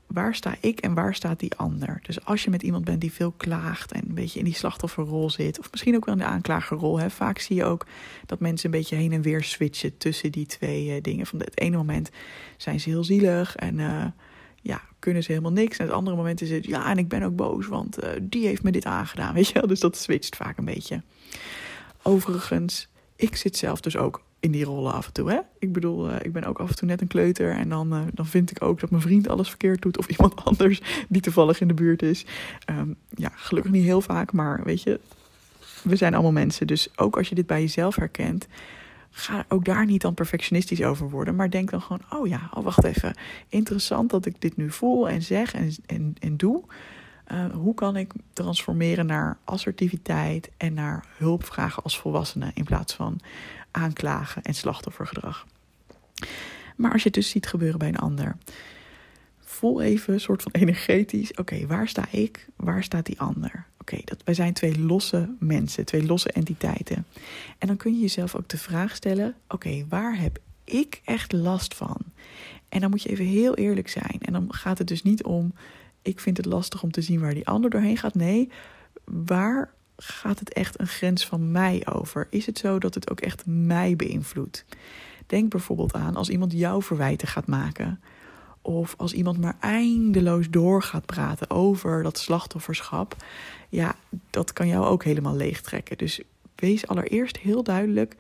waar 0.07 0.35
sta 0.35 0.55
ik 0.59 0.79
en 0.79 0.93
waar 0.93 1.15
staat 1.15 1.39
die 1.39 1.55
ander? 1.55 1.99
Dus 2.01 2.25
als 2.25 2.43
je 2.43 2.49
met 2.49 2.63
iemand 2.63 2.85
bent 2.85 3.01
die 3.01 3.11
veel 3.11 3.31
klaagt 3.31 3.91
en 3.91 4.03
een 4.07 4.15
beetje 4.15 4.39
in 4.39 4.45
die 4.45 4.53
slachtofferrol 4.53 5.29
zit, 5.29 5.59
of 5.59 5.71
misschien 5.71 5.95
ook 5.95 6.05
wel 6.05 6.13
in 6.13 6.19
de 6.19 6.27
aanklagerrol, 6.27 6.99
hè, 6.99 7.09
vaak 7.09 7.39
zie 7.39 7.55
je 7.55 7.63
ook 7.63 7.85
dat 8.25 8.39
mensen 8.39 8.65
een 8.65 8.79
beetje 8.79 8.95
heen 8.95 9.11
en 9.11 9.21
weer 9.21 9.43
switchen 9.43 9.97
tussen 9.97 10.31
die 10.31 10.45
twee 10.45 10.87
uh, 10.87 11.01
dingen. 11.01 11.25
Van 11.25 11.39
het 11.39 11.59
ene 11.59 11.77
moment 11.77 12.09
zijn 12.57 12.79
ze 12.79 12.89
heel 12.89 13.03
zielig 13.03 13.55
en 13.55 13.79
uh, 13.79 14.05
ja, 14.61 14.81
kunnen 14.99 15.23
ze 15.23 15.31
helemaal 15.31 15.51
niks. 15.51 15.77
En 15.77 15.85
het 15.85 15.93
andere 15.93 16.15
moment 16.15 16.41
is 16.41 16.51
het, 16.51 16.65
ja, 16.65 16.89
en 16.89 16.97
ik 16.97 17.07
ben 17.07 17.23
ook 17.23 17.35
boos, 17.35 17.67
want 17.67 18.03
uh, 18.03 18.09
die 18.21 18.47
heeft 18.47 18.63
me 18.63 18.71
dit 18.71 18.85
aangedaan, 18.85 19.33
weet 19.35 19.47
je 19.47 19.53
wel. 19.53 19.67
Dus 19.67 19.79
dat 19.79 19.97
switcht 19.97 20.35
vaak 20.35 20.57
een 20.57 20.65
beetje. 20.65 21.01
Overigens, 22.01 22.87
ik 23.15 23.35
zit 23.35 23.57
zelf 23.57 23.81
dus 23.81 23.97
ook 23.97 24.23
in 24.45 24.51
die 24.51 24.65
rollen 24.65 24.93
af 24.93 25.05
en 25.05 25.13
toe. 25.13 25.31
Hè? 25.31 25.39
Ik 25.59 25.73
bedoel, 25.73 26.09
uh, 26.09 26.15
ik 26.21 26.33
ben 26.33 26.43
ook 26.43 26.59
af 26.59 26.69
en 26.69 26.75
toe 26.75 26.87
net 26.87 27.01
een 27.01 27.07
kleuter. 27.07 27.51
En 27.51 27.69
dan, 27.69 27.93
uh, 27.93 28.01
dan 28.13 28.25
vind 28.25 28.51
ik 28.51 28.63
ook 28.63 28.79
dat 28.79 28.89
mijn 28.89 29.01
vriend 29.01 29.27
alles 29.27 29.49
verkeerd 29.49 29.81
doet. 29.81 29.97
Of 29.97 30.07
iemand 30.17 30.45
anders 30.45 30.81
die 31.09 31.21
toevallig 31.21 31.61
in 31.61 31.67
de 31.67 31.73
buurt 31.73 32.01
is. 32.01 32.25
Um, 32.69 32.95
ja, 33.09 33.31
gelukkig 33.35 33.71
niet 33.71 33.83
heel 33.83 34.01
vaak. 34.01 34.31
Maar 34.31 34.63
weet 34.63 34.83
je, 34.83 34.99
we 35.83 35.95
zijn 35.95 36.13
allemaal 36.13 36.31
mensen. 36.31 36.67
Dus 36.67 36.89
ook 36.95 37.17
als 37.17 37.29
je 37.29 37.35
dit 37.35 37.47
bij 37.47 37.61
jezelf 37.61 37.95
herkent. 37.95 38.47
Ga 39.09 39.45
ook 39.47 39.65
daar 39.65 39.85
niet 39.85 40.01
dan 40.01 40.13
perfectionistisch 40.13 40.83
over 40.83 41.09
worden. 41.09 41.35
Maar 41.35 41.49
denk 41.49 41.71
dan 41.71 41.81
gewoon, 41.81 42.01
oh 42.09 42.27
ja, 42.27 42.49
oh 42.53 42.63
wacht 42.63 42.83
even. 42.83 43.15
Interessant 43.49 44.09
dat 44.09 44.25
ik 44.25 44.41
dit 44.41 44.57
nu 44.57 44.71
voel 44.71 45.09
en 45.09 45.21
zeg 45.21 45.53
en, 45.53 45.71
en, 45.85 46.15
en 46.19 46.37
doe. 46.37 46.63
Uh, 47.31 47.45
hoe 47.53 47.73
kan 47.73 47.95
ik 47.95 48.13
transformeren 48.33 49.05
naar 49.05 49.37
assertiviteit 49.43 50.49
en 50.57 50.73
naar 50.73 51.05
hulp 51.17 51.45
vragen 51.45 51.83
als 51.83 51.99
volwassene 51.99 52.51
in 52.53 52.63
plaats 52.63 52.93
van 52.93 53.19
aanklagen 53.75 54.41
en 54.41 54.53
slachtoffergedrag. 54.53 55.45
Maar 56.75 56.91
als 56.91 57.01
je 57.01 57.07
het 57.07 57.17
dus 57.17 57.29
ziet 57.29 57.47
gebeuren 57.47 57.79
bij 57.79 57.87
een 57.87 57.97
ander, 57.97 58.37
voel 59.39 59.81
even 59.81 60.13
een 60.13 60.19
soort 60.19 60.41
van 60.41 60.51
energetisch: 60.51 61.33
oké, 61.33 61.65
waar 61.65 61.87
sta 61.87 62.05
ik? 62.11 62.47
Waar 62.55 62.83
staat 62.83 63.05
die 63.05 63.19
ander? 63.19 63.65
Oké, 63.79 63.93
okay, 63.93 64.17
wij 64.23 64.33
zijn 64.33 64.53
twee 64.53 64.79
losse 64.79 65.29
mensen, 65.39 65.85
twee 65.85 66.05
losse 66.05 66.31
entiteiten. 66.31 67.05
En 67.57 67.67
dan 67.67 67.77
kun 67.77 67.93
je 67.93 67.99
jezelf 67.99 68.35
ook 68.35 68.49
de 68.49 68.57
vraag 68.57 68.95
stellen: 68.95 69.35
oké, 69.47 69.85
waar 69.89 70.19
heb 70.19 70.39
ik 70.63 71.01
echt 71.03 71.31
last 71.31 71.73
van? 71.73 71.97
En 72.69 72.79
dan 72.79 72.89
moet 72.89 73.01
je 73.01 73.09
even 73.09 73.25
heel 73.25 73.55
eerlijk 73.55 73.89
zijn. 73.89 74.19
En 74.21 74.33
dan 74.33 74.53
gaat 74.53 74.77
het 74.77 74.87
dus 74.87 75.03
niet 75.03 75.23
om: 75.23 75.53
ik 76.05 76.19
vind 76.19 76.37
het 76.37 76.45
lastig 76.45 76.83
om 76.83 76.91
te 76.91 77.01
zien 77.01 77.19
waar 77.19 77.33
die 77.33 77.47
ander 77.47 77.69
doorheen 77.69 77.97
gaat. 77.97 78.15
Nee, 78.15 78.49
waar 79.03 79.73
gaat 79.97 80.39
het 80.39 80.53
echt 80.53 80.79
een 80.79 80.87
grens 80.87 81.25
van 81.25 81.51
mij 81.51 81.87
over? 81.93 82.27
Is 82.29 82.45
het 82.45 82.57
zo 82.57 82.79
dat 82.79 82.93
het 82.93 83.11
ook 83.11 83.21
echt 83.21 83.45
mij 83.45 83.95
beïnvloedt? 83.95 84.65
Denk 85.27 85.49
bijvoorbeeld 85.49 85.93
aan 85.93 86.15
als 86.15 86.29
iemand 86.29 86.51
jouw 86.51 86.81
verwijten 86.81 87.27
gaat 87.27 87.47
maken. 87.47 88.01
Of 88.61 88.93
als 88.97 89.13
iemand 89.13 89.41
maar 89.41 89.57
eindeloos 89.59 90.49
door 90.49 90.83
gaat 90.83 91.05
praten 91.05 91.49
over 91.49 92.03
dat 92.03 92.17
slachtofferschap. 92.17 93.15
Ja, 93.69 93.95
dat 94.29 94.53
kan 94.53 94.67
jou 94.67 94.85
ook 94.85 95.03
helemaal 95.03 95.35
leegtrekken. 95.35 95.97
Dus 95.97 96.21
wees 96.55 96.87
allereerst 96.87 97.37
heel 97.37 97.63
duidelijk. 97.63 98.15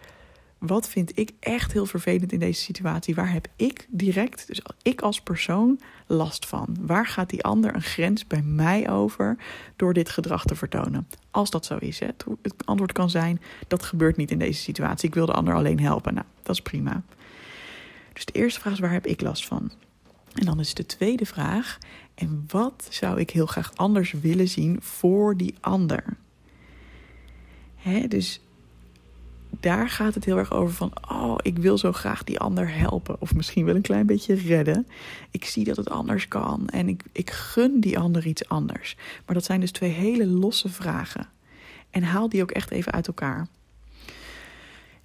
Wat 0.67 0.89
vind 0.89 1.17
ik 1.17 1.31
echt 1.39 1.73
heel 1.73 1.85
vervelend 1.85 2.31
in 2.31 2.39
deze 2.39 2.61
situatie? 2.61 3.15
Waar 3.15 3.31
heb 3.31 3.47
ik 3.55 3.87
direct, 3.89 4.47
dus 4.47 4.61
ik 4.81 5.01
als 5.01 5.21
persoon, 5.21 5.79
last 6.07 6.45
van? 6.45 6.77
Waar 6.79 7.07
gaat 7.07 7.29
die 7.29 7.43
ander 7.43 7.75
een 7.75 7.81
grens 7.81 8.27
bij 8.27 8.41
mij 8.41 8.89
over 8.89 9.37
door 9.75 9.93
dit 9.93 10.09
gedrag 10.09 10.45
te 10.45 10.55
vertonen? 10.55 11.07
Als 11.31 11.49
dat 11.49 11.65
zo 11.65 11.77
is, 11.77 11.99
het 11.99 12.25
antwoord 12.65 12.91
kan 12.91 13.09
zijn: 13.09 13.41
dat 13.67 13.83
gebeurt 13.83 14.17
niet 14.17 14.31
in 14.31 14.39
deze 14.39 14.61
situatie. 14.61 15.07
Ik 15.07 15.15
wil 15.15 15.25
de 15.25 15.33
ander 15.33 15.53
alleen 15.53 15.79
helpen. 15.79 16.13
Nou, 16.13 16.25
dat 16.43 16.55
is 16.55 16.61
prima. 16.61 17.03
Dus 18.13 18.25
de 18.25 18.33
eerste 18.33 18.59
vraag 18.59 18.73
is: 18.73 18.79
waar 18.79 18.91
heb 18.91 19.05
ik 19.05 19.21
last 19.21 19.45
van? 19.45 19.71
En 20.33 20.45
dan 20.45 20.59
is 20.59 20.73
de 20.73 20.85
tweede 20.85 21.25
vraag: 21.25 21.77
en 22.15 22.43
wat 22.47 22.87
zou 22.89 23.19
ik 23.19 23.29
heel 23.29 23.45
graag 23.45 23.71
anders 23.75 24.11
willen 24.11 24.47
zien 24.47 24.77
voor 24.81 25.37
die 25.37 25.55
ander? 25.59 26.03
Dus 28.07 28.39
daar 29.65 29.89
gaat 29.89 30.13
het 30.13 30.25
heel 30.25 30.37
erg 30.37 30.51
over 30.51 30.73
van, 30.73 30.91
oh, 31.11 31.35
ik 31.41 31.57
wil 31.57 31.77
zo 31.77 31.91
graag 31.91 32.23
die 32.23 32.39
ander 32.39 32.77
helpen. 32.77 33.21
Of 33.21 33.35
misschien 33.35 33.65
wel 33.65 33.75
een 33.75 33.81
klein 33.81 34.05
beetje 34.05 34.33
redden. 34.33 34.87
Ik 35.31 35.45
zie 35.45 35.63
dat 35.63 35.77
het 35.77 35.89
anders 35.89 36.27
kan 36.27 36.69
en 36.69 36.87
ik, 36.87 37.03
ik 37.11 37.29
gun 37.29 37.79
die 37.79 37.99
ander 37.99 38.25
iets 38.25 38.47
anders. 38.47 38.95
Maar 39.25 39.35
dat 39.35 39.45
zijn 39.45 39.59
dus 39.59 39.71
twee 39.71 39.89
hele 39.89 40.27
losse 40.27 40.69
vragen. 40.69 41.29
En 41.89 42.03
haal 42.03 42.29
die 42.29 42.41
ook 42.41 42.51
echt 42.51 42.71
even 42.71 42.91
uit 42.91 43.07
elkaar. 43.07 43.47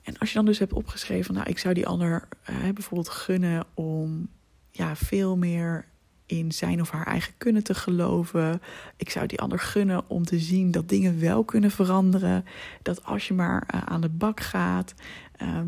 En 0.02 0.18
als 0.18 0.28
je 0.28 0.34
dan 0.34 0.44
dus 0.44 0.58
hebt 0.58 0.72
opgeschreven, 0.72 1.34
nou, 1.34 1.48
ik 1.48 1.58
zou 1.58 1.74
die 1.74 1.86
ander 1.86 2.28
uh, 2.50 2.56
bijvoorbeeld 2.74 3.08
gunnen 3.08 3.64
om 3.74 4.28
ja, 4.70 4.96
veel 4.96 5.36
meer 5.36 5.84
in 6.30 6.52
zijn 6.52 6.80
of 6.80 6.90
haar 6.90 7.06
eigen 7.06 7.32
kunnen 7.38 7.62
te 7.62 7.74
geloven. 7.74 8.62
Ik 8.96 9.10
zou 9.10 9.26
die 9.26 9.40
ander 9.40 9.58
gunnen 9.58 10.08
om 10.08 10.24
te 10.24 10.38
zien 10.38 10.70
dat 10.70 10.88
dingen 10.88 11.20
wel 11.20 11.44
kunnen 11.44 11.70
veranderen. 11.70 12.44
Dat 12.82 13.04
als 13.04 13.28
je 13.28 13.34
maar 13.34 13.68
uh, 13.74 13.82
aan 13.82 14.00
de 14.00 14.08
bak 14.08 14.40
gaat, 14.40 14.94
uh, 15.42 15.60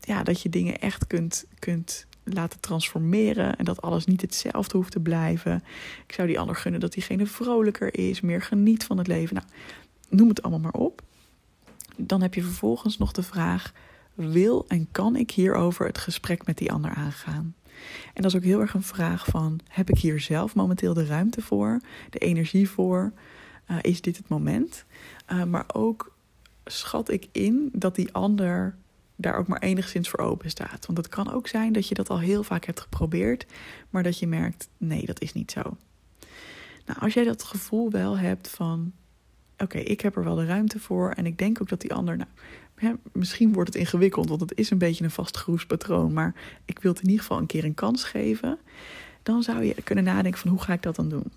ja, 0.00 0.22
dat 0.22 0.42
je 0.42 0.48
dingen 0.48 0.78
echt 0.78 1.06
kunt, 1.06 1.46
kunt 1.58 2.06
laten 2.24 2.60
transformeren 2.60 3.56
en 3.56 3.64
dat 3.64 3.82
alles 3.82 4.06
niet 4.06 4.20
hetzelfde 4.20 4.76
hoeft 4.76 4.92
te 4.92 5.00
blijven. 5.00 5.62
Ik 6.06 6.14
zou 6.14 6.28
die 6.28 6.38
ander 6.38 6.56
gunnen 6.56 6.80
dat 6.80 6.92
diegene 6.92 7.26
vrolijker 7.26 7.98
is, 7.98 8.20
meer 8.20 8.42
geniet 8.42 8.84
van 8.84 8.98
het 8.98 9.06
leven. 9.06 9.34
Nou, 9.34 9.46
noem 10.08 10.28
het 10.28 10.42
allemaal 10.42 10.60
maar 10.60 10.80
op. 10.80 11.02
Dan 11.96 12.22
heb 12.22 12.34
je 12.34 12.42
vervolgens 12.42 12.98
nog 12.98 13.12
de 13.12 13.22
vraag: 13.22 13.72
wil 14.18 14.64
en 14.68 14.88
kan 14.92 15.16
ik 15.16 15.30
hierover 15.30 15.86
het 15.86 15.98
gesprek 15.98 16.46
met 16.46 16.58
die 16.58 16.72
ander 16.72 16.90
aangaan? 16.90 17.54
En 18.14 18.22
dat 18.22 18.24
is 18.24 18.36
ook 18.36 18.42
heel 18.44 18.60
erg 18.60 18.74
een 18.74 18.82
vraag 18.82 19.26
van: 19.26 19.60
heb 19.68 19.90
ik 19.90 19.98
hier 19.98 20.20
zelf 20.20 20.54
momenteel 20.54 20.94
de 20.94 21.06
ruimte 21.06 21.42
voor, 21.42 21.80
de 22.10 22.18
energie 22.18 22.70
voor? 22.70 23.12
Uh, 23.70 23.76
is 23.82 24.00
dit 24.00 24.16
het 24.16 24.28
moment? 24.28 24.84
Uh, 25.32 25.44
maar 25.44 25.64
ook 25.72 26.16
schat 26.64 27.10
ik 27.10 27.28
in 27.32 27.68
dat 27.72 27.94
die 27.94 28.12
ander 28.12 28.76
daar 29.16 29.36
ook 29.36 29.46
maar 29.46 29.60
enigszins 29.60 30.08
voor 30.08 30.20
open 30.20 30.50
staat. 30.50 30.86
Want 30.86 30.98
het 30.98 31.08
kan 31.08 31.32
ook 31.32 31.48
zijn 31.48 31.72
dat 31.72 31.88
je 31.88 31.94
dat 31.94 32.10
al 32.10 32.18
heel 32.18 32.42
vaak 32.42 32.64
hebt 32.64 32.80
geprobeerd, 32.80 33.46
maar 33.90 34.02
dat 34.02 34.18
je 34.18 34.26
merkt: 34.26 34.68
nee, 34.76 35.06
dat 35.06 35.20
is 35.20 35.32
niet 35.32 35.50
zo. 35.50 35.76
Nou, 36.86 37.00
als 37.00 37.14
jij 37.14 37.24
dat 37.24 37.42
gevoel 37.42 37.90
wel 37.90 38.18
hebt 38.18 38.48
van: 38.48 38.92
oké, 39.58 39.78
ik 39.78 40.00
heb 40.00 40.16
er 40.16 40.24
wel 40.24 40.34
de 40.34 40.46
ruimte 40.46 40.80
voor 40.80 41.10
en 41.10 41.26
ik 41.26 41.38
denk 41.38 41.60
ook 41.60 41.68
dat 41.68 41.80
die 41.80 41.94
ander, 41.94 42.16
nou, 42.16 42.30
misschien 43.12 43.52
wordt 43.52 43.72
het 43.72 43.82
ingewikkeld, 43.82 44.28
want 44.28 44.40
het 44.40 44.52
is 44.54 44.70
een 44.70 44.78
beetje 44.78 45.04
een 45.04 45.10
vast 45.10 45.66
patroon. 45.66 46.12
Maar 46.12 46.34
ik 46.64 46.78
wil 46.78 46.92
het 46.92 47.00
in 47.00 47.08
ieder 47.08 47.22
geval 47.22 47.38
een 47.38 47.46
keer 47.46 47.64
een 47.64 47.74
kans 47.74 48.04
geven. 48.04 48.58
Dan 49.22 49.42
zou 49.42 49.64
je 49.64 49.74
kunnen 49.84 50.04
nadenken 50.04 50.40
van 50.40 50.50
hoe 50.50 50.62
ga 50.62 50.72
ik 50.72 50.82
dat 50.82 50.96
dan 50.96 51.08
doen? 51.08 51.32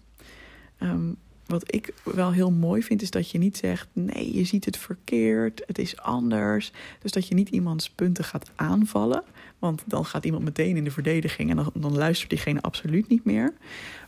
Um, 0.80 1.18
wat 1.52 1.74
ik 1.74 1.94
wel 2.04 2.32
heel 2.32 2.52
mooi 2.52 2.84
vind, 2.84 3.02
is 3.02 3.12
dat 3.12 3.32
je 3.32 3.38
niet 3.38 3.58
zegt: 3.58 3.88
nee, 3.94 4.36
je 4.38 4.44
ziet 4.44 4.66
het 4.66 4.78
verkeerd, 4.78 5.64
het 5.66 5.78
is 5.78 5.98
anders. 5.98 6.72
Dus 7.02 7.12
dat 7.12 7.28
je 7.28 7.36
niet 7.36 7.50
iemands 7.50 7.90
punten 7.90 8.24
gaat 8.24 8.52
aanvallen. 8.56 9.24
Want 9.60 9.84
dan 9.86 10.06
gaat 10.06 10.26
iemand 10.26 10.44
meteen 10.44 10.78
in 10.78 10.84
de 10.84 10.92
verdediging 10.92 11.50
en 11.50 11.56
dan, 11.56 11.72
dan 11.74 11.98
luistert 11.98 12.30
diegene 12.30 12.62
absoluut 12.62 13.08
niet 13.08 13.26
meer. 13.26 13.54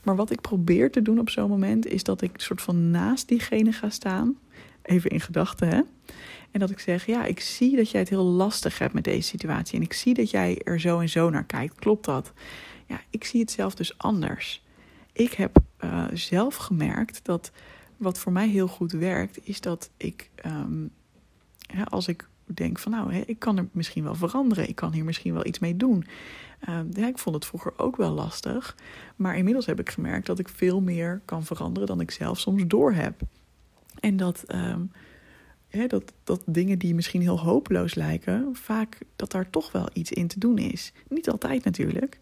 Maar 0.04 0.16
wat 0.16 0.32
ik 0.32 0.42
probeer 0.42 0.92
te 0.92 1.02
doen 1.02 1.20
op 1.20 1.30
zo'n 1.30 1.50
moment, 1.50 1.86
is 1.86 2.04
dat 2.04 2.22
ik 2.22 2.32
soort 2.36 2.62
van 2.62 2.92
naast 2.92 3.28
diegene 3.28 3.72
ga 3.72 3.90
staan. 3.90 4.38
Even 4.82 5.10
in 5.10 5.20
gedachten, 5.20 5.68
hè? 5.68 5.82
En 6.54 6.60
dat 6.60 6.70
ik 6.70 6.80
zeg, 6.80 7.06
ja, 7.06 7.26
ik 7.26 7.40
zie 7.40 7.76
dat 7.76 7.90
jij 7.90 8.00
het 8.00 8.10
heel 8.10 8.24
lastig 8.24 8.80
hebt 8.80 8.94
met 8.94 9.04
deze 9.04 9.28
situatie. 9.28 9.78
En 9.78 9.84
ik 9.84 9.94
zie 9.94 10.14
dat 10.14 10.30
jij 10.30 10.62
er 10.64 10.80
zo 10.80 11.00
en 11.00 11.10
zo 11.10 11.30
naar 11.30 11.46
kijkt. 11.46 11.76
Klopt 11.76 12.06
dat? 12.06 12.34
Ja, 12.86 13.02
ik 13.10 13.24
zie 13.24 13.40
het 13.40 13.52
zelf 13.52 13.76
dus 13.76 13.98
anders. 13.98 14.64
Ik 15.14 15.34
heb 15.34 15.58
uh, 15.84 16.06
zelf 16.14 16.56
gemerkt 16.56 17.20
dat 17.26 17.52
wat 17.98 18.20
voor 18.20 18.32
mij 18.32 18.48
heel 18.48 18.68
goed 18.68 18.92
werkt, 18.92 19.40
is 19.44 19.62
dat 19.62 19.90
ik, 19.98 20.30
ja, 21.58 21.84
als 21.84 22.08
ik 22.08 22.28
denk 22.46 22.80
van 22.80 22.92
nou, 22.92 23.14
hè, 23.14 23.22
ik 23.26 23.40
kan 23.40 23.58
er 23.58 23.68
misschien 23.72 24.04
wel 24.04 24.16
veranderen. 24.16 24.70
Ik 24.70 24.76
kan 24.76 24.94
hier 24.94 25.04
misschien 25.04 25.34
wel 25.34 25.46
iets 25.46 25.60
mee 25.60 25.78
doen. 25.78 26.06
Uh, 26.70 26.80
ja, 26.92 27.08
ik 27.08 27.18
vond 27.18 27.36
het 27.36 27.46
vroeger 27.46 27.74
ook 27.78 27.96
wel 27.96 28.12
lastig. 28.12 28.76
Maar 29.16 29.38
inmiddels 29.38 29.66
heb 29.66 29.80
ik 29.80 29.90
gemerkt 29.90 30.26
dat 30.26 30.40
ik 30.40 30.50
veel 30.50 30.82
meer 30.82 31.22
kan 31.26 31.44
veranderen 31.46 31.88
dan 31.88 32.02
ik 32.02 32.12
zelf 32.12 32.40
soms 32.40 32.64
door 32.68 32.94
heb. 32.94 33.22
En 34.00 34.18
dat, 34.18 34.44
um, 34.56 34.92
hè, 35.78 35.88
dat, 35.88 36.14
dat 36.24 36.42
dingen 36.46 36.80
die 36.80 36.96
misschien 36.96 37.22
heel 37.22 37.40
hopeloos 37.40 37.96
lijken, 37.96 38.50
vaak 38.54 38.98
dat 39.16 39.32
daar 39.32 39.50
toch 39.50 39.72
wel 39.72 39.90
iets 39.94 40.12
in 40.12 40.28
te 40.28 40.40
doen 40.40 40.58
is. 40.58 40.92
Niet 41.08 41.30
altijd 41.30 41.64
natuurlijk. 41.64 42.20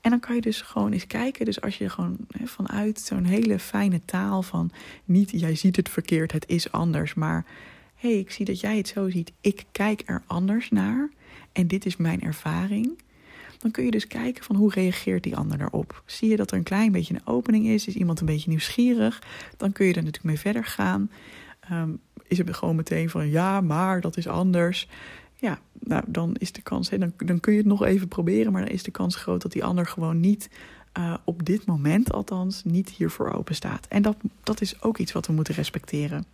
En 0.00 0.10
dan 0.10 0.20
kan 0.20 0.34
je 0.34 0.40
dus 0.40 0.60
gewoon 0.60 0.92
eens 0.92 1.06
kijken. 1.06 1.44
Dus 1.44 1.60
als 1.60 1.78
je 1.78 1.88
gewoon 1.88 2.16
hè, 2.28 2.46
vanuit 2.46 3.00
zo'n 3.00 3.24
hele 3.24 3.58
fijne 3.58 4.00
taal 4.04 4.42
van 4.42 4.70
niet 5.04 5.30
jij 5.30 5.54
ziet 5.54 5.76
het 5.76 5.88
verkeerd, 5.88 6.32
het 6.32 6.48
is 6.48 6.72
anders, 6.72 7.14
maar 7.14 7.44
hé, 7.94 8.08
hey, 8.08 8.18
ik 8.18 8.30
zie 8.30 8.44
dat 8.44 8.60
jij 8.60 8.76
het 8.76 8.88
zo 8.88 9.10
ziet. 9.10 9.32
Ik 9.40 9.64
kijk 9.72 10.02
er 10.06 10.22
anders 10.26 10.70
naar 10.70 11.10
en 11.52 11.66
dit 11.66 11.86
is 11.86 11.96
mijn 11.96 12.20
ervaring. 12.20 12.98
Dan 13.58 13.70
kun 13.70 13.84
je 13.84 13.90
dus 13.90 14.06
kijken 14.06 14.44
van 14.44 14.56
hoe 14.56 14.72
reageert 14.72 15.22
die 15.22 15.36
ander 15.36 15.58
daarop. 15.58 16.02
Zie 16.06 16.28
je 16.28 16.36
dat 16.36 16.50
er 16.50 16.56
een 16.56 16.62
klein 16.62 16.92
beetje 16.92 17.14
een 17.14 17.26
opening 17.26 17.66
is? 17.66 17.86
Is 17.86 17.94
iemand 17.94 18.20
een 18.20 18.26
beetje 18.26 18.48
nieuwsgierig? 18.48 19.22
Dan 19.56 19.72
kun 19.72 19.86
je 19.86 19.92
er 19.92 20.02
natuurlijk 20.02 20.24
mee 20.24 20.38
verder 20.38 20.64
gaan. 20.64 21.10
Um, 21.72 22.00
is 22.32 22.38
het 22.38 22.56
gewoon 22.56 22.76
meteen 22.76 23.10
van 23.10 23.30
ja, 23.30 23.60
maar 23.60 24.00
dat 24.00 24.16
is 24.16 24.28
anders. 24.28 24.88
Ja, 25.36 25.58
nou, 25.80 26.02
dan 26.06 26.34
is 26.38 26.52
de 26.52 26.62
kans, 26.62 26.90
hè, 26.90 26.98
dan, 26.98 27.12
dan 27.16 27.40
kun 27.40 27.52
je 27.52 27.58
het 27.58 27.66
nog 27.66 27.84
even 27.84 28.08
proberen, 28.08 28.52
maar 28.52 28.62
dan 28.62 28.70
is 28.70 28.82
de 28.82 28.90
kans 28.90 29.16
groot 29.16 29.42
dat 29.42 29.52
die 29.52 29.64
ander 29.64 29.86
gewoon 29.86 30.20
niet 30.20 30.50
uh, 30.98 31.14
op 31.24 31.44
dit 31.46 31.66
moment 31.66 32.12
althans 32.12 32.64
niet 32.64 32.88
hiervoor 32.88 33.32
open 33.32 33.54
staat. 33.54 33.86
En 33.88 34.02
dat, 34.02 34.16
dat 34.42 34.60
is 34.60 34.82
ook 34.82 34.98
iets 34.98 35.12
wat 35.12 35.26
we 35.26 35.32
moeten 35.32 35.54
respecteren. 35.54 36.24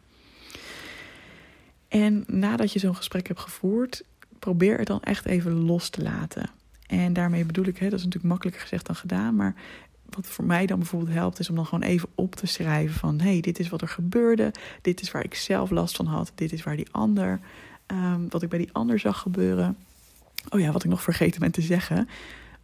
En 1.89 2.25
nadat 2.27 2.73
je 2.73 2.79
zo'n 2.79 2.97
gesprek 2.97 3.29
hebt 3.29 3.41
gevoerd, 3.41 4.05
probeer 4.39 4.79
het 4.79 4.87
dan 4.87 5.03
echt 5.03 5.27
even 5.27 5.53
los 5.53 5.89
te 5.89 6.03
laten. 6.03 6.51
En 6.87 7.13
daarmee 7.13 7.45
bedoel 7.45 7.67
ik, 7.67 7.79
hè, 7.79 7.89
dat 7.89 7.99
is 7.99 8.05
natuurlijk 8.05 8.33
makkelijker 8.33 8.63
gezegd 8.63 8.87
dan 8.87 8.97
gedaan, 8.97 9.37
maar 9.37 9.55
wat 10.11 10.27
voor 10.27 10.45
mij 10.45 10.67
dan 10.67 10.79
bijvoorbeeld 10.79 11.13
helpt, 11.13 11.39
is 11.39 11.49
om 11.49 11.57
dan 11.57 11.67
gewoon 11.67 11.89
even 11.89 12.09
op 12.15 12.35
te 12.35 12.47
schrijven 12.47 12.95
van 12.95 13.21
hé, 13.21 13.31
hey, 13.31 13.41
dit 13.41 13.59
is 13.59 13.69
wat 13.69 13.83
er 13.83 13.89
gebeurde, 13.89 14.53
dit 14.83 15.01
is 15.01 15.11
waar 15.11 15.25
ik 15.25 15.35
zelf 15.35 15.71
last 15.71 15.97
van 15.97 16.07
had, 16.07 16.33
dit 16.35 16.53
is 16.53 16.63
waar 16.63 16.77
die 16.77 16.89
ander, 16.91 17.41
um, 17.87 18.27
wat 18.29 18.43
ik 18.43 18.49
bij 18.49 18.59
die 18.59 18.73
ander 18.73 18.99
zag 18.99 19.19
gebeuren. 19.19 19.77
Oh 20.49 20.61
ja, 20.61 20.73
wat 20.73 20.85
ik 20.85 20.91
nog 20.91 21.03
vergeten 21.03 21.41
ben 21.41 21.51
te 21.51 21.63
zeggen, 21.63 22.09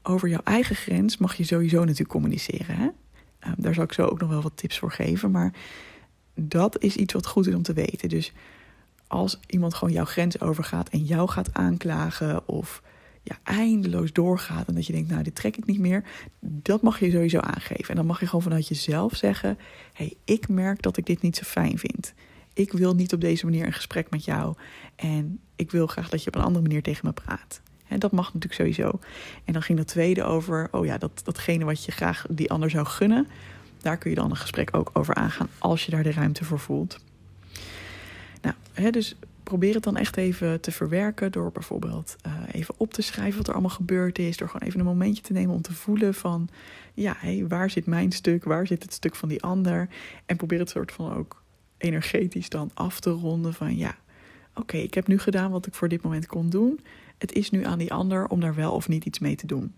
over 0.02 0.28
jouw 0.28 0.40
eigen 0.44 0.76
grens 0.76 1.16
mag 1.16 1.34
je 1.34 1.44
sowieso 1.44 1.80
natuurlijk 1.80 2.10
communiceren. 2.10 2.76
Hè? 2.76 2.84
Um, 3.48 3.54
daar 3.56 3.74
zal 3.74 3.84
ik 3.84 3.92
zo 3.92 4.06
ook 4.06 4.20
nog 4.20 4.30
wel 4.30 4.42
wat 4.42 4.56
tips 4.56 4.78
voor 4.78 4.92
geven, 4.92 5.30
maar 5.30 5.52
dat 6.34 6.78
is 6.78 6.96
iets 6.96 7.12
wat 7.12 7.26
goed 7.26 7.46
is 7.46 7.54
om 7.54 7.62
te 7.62 7.72
weten. 7.72 8.08
Dus 8.08 8.32
als 9.06 9.40
iemand 9.46 9.74
gewoon 9.74 9.94
jouw 9.94 10.04
grens 10.04 10.40
overgaat 10.40 10.88
en 10.88 11.04
jou 11.04 11.28
gaat 11.28 11.54
aanklagen 11.54 12.48
of 12.48 12.82
ja, 13.24 13.38
eindeloos 13.42 14.12
doorgaat 14.12 14.68
en 14.68 14.74
dat 14.74 14.86
je 14.86 14.92
denkt, 14.92 15.10
nou, 15.10 15.22
dit 15.22 15.34
trek 15.34 15.56
ik 15.56 15.66
niet 15.66 15.78
meer, 15.78 16.04
dat 16.40 16.82
mag 16.82 17.00
je 17.00 17.10
sowieso 17.10 17.38
aangeven. 17.38 17.88
En 17.88 17.96
dan 17.96 18.06
mag 18.06 18.20
je 18.20 18.26
gewoon 18.26 18.42
vanuit 18.42 18.68
jezelf 18.68 19.16
zeggen: 19.16 19.58
hey, 19.92 20.14
ik 20.24 20.48
merk 20.48 20.82
dat 20.82 20.96
ik 20.96 21.06
dit 21.06 21.22
niet 21.22 21.36
zo 21.36 21.42
fijn 21.44 21.78
vind. 21.78 22.14
Ik 22.54 22.72
wil 22.72 22.94
niet 22.94 23.12
op 23.12 23.20
deze 23.20 23.44
manier 23.44 23.66
een 23.66 23.72
gesprek 23.72 24.10
met 24.10 24.24
jou 24.24 24.56
en 24.96 25.40
ik 25.56 25.70
wil 25.70 25.86
graag 25.86 26.08
dat 26.08 26.22
je 26.22 26.28
op 26.28 26.34
een 26.34 26.42
andere 26.42 26.62
manier 26.62 26.82
tegen 26.82 27.06
me 27.06 27.12
praat. 27.12 27.60
En 27.88 27.98
dat 27.98 28.12
mag 28.12 28.24
natuurlijk 28.24 28.54
sowieso. 28.54 28.98
En 29.44 29.52
dan 29.52 29.62
ging 29.62 29.78
dat 29.78 29.86
tweede 29.86 30.24
over, 30.24 30.68
oh 30.70 30.84
ja, 30.84 30.98
dat, 30.98 31.20
datgene 31.24 31.64
wat 31.64 31.84
je 31.84 31.92
graag 31.92 32.26
die 32.30 32.50
ander 32.50 32.70
zou 32.70 32.86
gunnen, 32.86 33.26
daar 33.82 33.98
kun 33.98 34.10
je 34.10 34.16
dan 34.16 34.30
een 34.30 34.36
gesprek 34.36 34.76
ook 34.76 34.90
over 34.92 35.14
aangaan 35.14 35.48
als 35.58 35.84
je 35.84 35.90
daar 35.90 36.02
de 36.02 36.12
ruimte 36.12 36.44
voor 36.44 36.58
voelt. 36.58 36.98
Nou, 38.42 38.54
hè, 38.72 38.90
dus 38.90 39.16
probeer 39.44 39.74
het 39.74 39.82
dan 39.82 39.96
echt 39.96 40.16
even 40.16 40.60
te 40.60 40.70
verwerken 40.70 41.32
door 41.32 41.52
bijvoorbeeld 41.52 42.16
uh, 42.26 42.32
even 42.52 42.74
op 42.76 42.92
te 42.92 43.02
schrijven 43.02 43.36
wat 43.36 43.46
er 43.46 43.52
allemaal 43.52 43.70
gebeurd 43.70 44.18
is. 44.18 44.36
Door 44.36 44.48
gewoon 44.48 44.66
even 44.66 44.80
een 44.80 44.86
momentje 44.86 45.22
te 45.22 45.32
nemen 45.32 45.54
om 45.54 45.62
te 45.62 45.72
voelen 45.72 46.14
van, 46.14 46.48
ja, 46.94 47.14
hey, 47.18 47.44
waar 47.48 47.70
zit 47.70 47.86
mijn 47.86 48.12
stuk, 48.12 48.44
waar 48.44 48.66
zit 48.66 48.82
het 48.82 48.92
stuk 48.92 49.14
van 49.14 49.28
die 49.28 49.42
ander? 49.42 49.88
En 50.26 50.36
probeer 50.36 50.58
het 50.58 50.70
soort 50.70 50.92
van 50.92 51.14
ook 51.14 51.42
energetisch 51.78 52.48
dan 52.48 52.70
af 52.74 53.00
te 53.00 53.10
ronden 53.10 53.54
van, 53.54 53.76
ja, 53.76 53.96
oké, 54.54 54.76
ik 54.76 54.94
heb 54.94 55.06
nu 55.06 55.18
gedaan 55.18 55.50
wat 55.50 55.66
ik 55.66 55.74
voor 55.74 55.88
dit 55.88 56.02
moment 56.02 56.26
kon 56.26 56.50
doen. 56.50 56.80
Het 57.18 57.32
is 57.32 57.50
nu 57.50 57.64
aan 57.64 57.78
die 57.78 57.92
ander 57.92 58.26
om 58.26 58.40
daar 58.40 58.54
wel 58.54 58.72
of 58.72 58.88
niet 58.88 59.04
iets 59.04 59.18
mee 59.18 59.36
te 59.36 59.46
doen. 59.46 59.72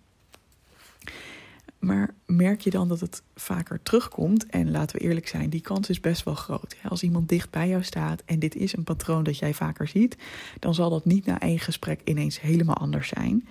Maar 1.87 2.15
merk 2.27 2.61
je 2.61 2.71
dan 2.71 2.89
dat 2.89 3.01
het 3.01 3.23
vaker 3.35 3.83
terugkomt? 3.83 4.47
En 4.47 4.71
laten 4.71 4.97
we 4.97 5.03
eerlijk 5.03 5.29
zijn, 5.29 5.51
die 5.51 5.61
kans 5.61 5.89
is 5.89 6.01
best 6.01 6.25
wel 6.25 6.35
groot. 6.35 6.77
Als 6.89 7.03
iemand 7.03 7.29
dicht 7.29 7.51
bij 7.51 7.69
jou 7.69 7.83
staat 7.83 8.23
en 8.25 8.39
dit 8.39 8.55
is 8.55 8.77
een 8.77 8.85
patroon 8.85 9.23
dat 9.23 9.39
jij 9.39 9.55
vaker 9.55 9.89
ziet, 9.89 10.17
dan 10.59 10.75
zal 10.75 10.91
dat 10.91 11.05
niet 11.05 11.27
na 11.27 11.41
één 11.41 11.59
gesprek 11.59 12.01
ineens 12.05 12.41
helemaal 12.41 12.77
anders 12.77 13.09
zijn. 13.09 13.49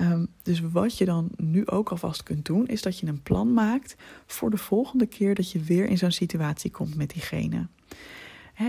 Um, 0.00 0.28
dus 0.42 0.60
wat 0.60 0.98
je 0.98 1.04
dan 1.04 1.30
nu 1.36 1.66
ook 1.66 1.90
alvast 1.90 2.22
kunt 2.22 2.44
doen, 2.44 2.66
is 2.66 2.82
dat 2.82 2.98
je 2.98 3.06
een 3.06 3.22
plan 3.22 3.52
maakt 3.52 3.96
voor 4.26 4.50
de 4.50 4.56
volgende 4.56 5.06
keer 5.06 5.34
dat 5.34 5.50
je 5.50 5.60
weer 5.60 5.86
in 5.86 5.98
zo'n 5.98 6.10
situatie 6.10 6.70
komt 6.70 6.94
met 6.94 7.10
diegene. 7.10 7.66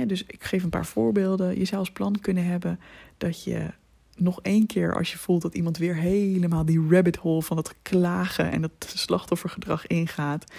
Dus 0.07 0.23
ik 0.25 0.43
geef 0.43 0.63
een 0.63 0.69
paar 0.69 0.85
voorbeelden. 0.85 1.59
Je 1.59 1.65
zou 1.65 1.79
als 1.79 1.91
plan 1.91 2.19
kunnen 2.19 2.45
hebben 2.45 2.79
dat 3.17 3.43
je 3.43 3.73
nog 4.15 4.41
één 4.41 4.65
keer, 4.65 4.95
als 4.95 5.11
je 5.11 5.17
voelt 5.17 5.41
dat 5.41 5.55
iemand 5.55 5.77
weer 5.77 5.95
helemaal 5.95 6.65
die 6.65 6.87
rabbit 6.89 7.15
hole 7.15 7.41
van 7.41 7.57
het 7.57 7.75
klagen 7.81 8.51
en 8.51 8.61
het 8.61 8.93
slachtoffergedrag 8.95 9.87
ingaat, 9.87 10.51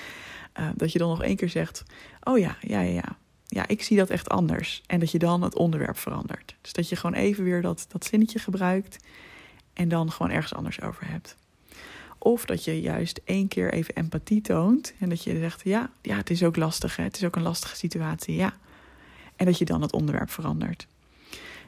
uh, 0.61 0.69
dat 0.77 0.93
je 0.93 0.99
dan 0.99 1.09
nog 1.09 1.23
één 1.23 1.37
keer 1.37 1.49
zegt: 1.49 1.83
Oh 2.23 2.39
ja, 2.39 2.57
ja, 2.61 2.81
ja, 2.81 2.93
ja. 2.93 3.17
Ja, 3.47 3.69
ik 3.69 3.83
zie 3.83 3.97
dat 3.97 4.11
echt 4.11 4.29
anders. 4.29 4.83
En 4.87 5.01
dat 5.01 5.11
je 5.11 5.19
dan 5.19 5.43
het 5.43 5.57
onderwerp 5.57 5.99
verandert. 5.99 6.55
Dus 6.61 6.73
dat 6.73 6.89
je 6.89 6.97
gewoon 6.97 7.17
even 7.17 7.45
weer 7.45 7.63
dat, 7.63 7.87
dat 7.89 8.05
zinnetje 8.05 8.39
gebruikt 8.39 9.05
en 9.73 9.89
dan 9.89 10.13
gewoon 10.13 10.33
ergens 10.33 10.55
anders 10.55 10.81
over 10.81 11.11
hebt. 11.11 11.37
Of 12.19 12.45
dat 12.45 12.65
je 12.65 12.81
juist 12.81 13.21
één 13.25 13.49
keer 13.49 13.73
even 13.73 13.95
empathie 13.95 14.41
toont 14.41 14.95
en 14.99 15.09
dat 15.09 15.25
je 15.25 15.39
zegt: 15.39 15.61
Ja, 15.65 15.91
ja 16.03 16.17
het 16.17 16.31
is 16.31 16.43
ook 16.43 16.57
lastig, 16.57 16.97
hè? 16.97 17.03
het 17.03 17.17
is 17.17 17.25
ook 17.25 17.37
een 17.37 17.43
lastige 17.43 17.77
situatie, 17.77 18.35
ja. 18.35 18.53
En 19.37 19.47
dat 19.47 19.59
je 19.59 19.65
dan 19.65 19.83
het 19.83 19.93
onderwerp 19.93 20.31
verandert. 20.31 20.87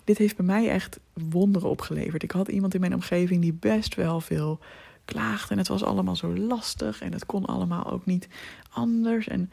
Dit 0.06 0.18
heeft 0.18 0.36
bij 0.36 0.46
mij 0.46 0.68
echt 0.68 1.00
wonderen 1.12 1.68
opgeleverd. 1.68 2.22
Ik 2.22 2.30
had 2.30 2.48
iemand 2.48 2.74
in 2.74 2.80
mijn 2.80 2.94
omgeving 2.94 3.42
die 3.42 3.52
best 3.52 3.94
wel 3.94 4.20
veel 4.20 4.58
klaagde. 5.04 5.52
En 5.52 5.58
het 5.58 5.68
was 5.68 5.84
allemaal 5.84 6.16
zo 6.16 6.36
lastig. 6.36 7.00
En 7.00 7.12
het 7.12 7.26
kon 7.26 7.44
allemaal 7.44 7.90
ook 7.90 8.06
niet 8.06 8.28
anders. 8.70 9.28
En 9.28 9.50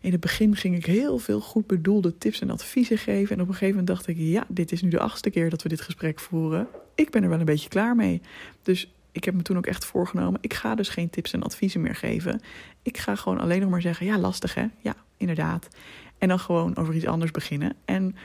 in 0.00 0.12
het 0.12 0.20
begin 0.20 0.56
ging 0.56 0.76
ik 0.76 0.86
heel 0.86 1.18
veel 1.18 1.40
goed 1.40 1.66
bedoelde 1.66 2.18
tips 2.18 2.40
en 2.40 2.50
adviezen 2.50 2.98
geven. 2.98 3.36
En 3.36 3.42
op 3.42 3.48
een 3.48 3.54
gegeven 3.54 3.76
moment 3.78 3.86
dacht 3.86 4.06
ik: 4.06 4.16
ja, 4.18 4.44
dit 4.48 4.72
is 4.72 4.82
nu 4.82 4.88
de 4.88 5.00
achtste 5.00 5.30
keer 5.30 5.50
dat 5.50 5.62
we 5.62 5.68
dit 5.68 5.80
gesprek 5.80 6.20
voeren. 6.20 6.68
Ik 6.94 7.10
ben 7.10 7.22
er 7.22 7.28
wel 7.28 7.38
een 7.38 7.44
beetje 7.44 7.68
klaar 7.68 7.96
mee. 7.96 8.20
Dus 8.62 8.92
ik 9.12 9.24
heb 9.24 9.34
me 9.34 9.42
toen 9.42 9.56
ook 9.56 9.66
echt 9.66 9.84
voorgenomen: 9.84 10.40
ik 10.42 10.54
ga 10.54 10.74
dus 10.74 10.88
geen 10.88 11.10
tips 11.10 11.32
en 11.32 11.42
adviezen 11.42 11.80
meer 11.80 11.94
geven. 11.94 12.40
Ik 12.82 12.98
ga 12.98 13.14
gewoon 13.14 13.40
alleen 13.40 13.60
nog 13.60 13.70
maar 13.70 13.82
zeggen: 13.82 14.06
ja, 14.06 14.18
lastig 14.18 14.54
hè? 14.54 14.66
Ja, 14.80 14.94
inderdaad. 15.16 15.68
En 16.18 16.28
dan 16.28 16.38
gewoon 16.38 16.76
over 16.76 16.94
iets 16.94 17.06
anders 17.06 17.30
beginnen. 17.30 17.72
En 17.84 18.16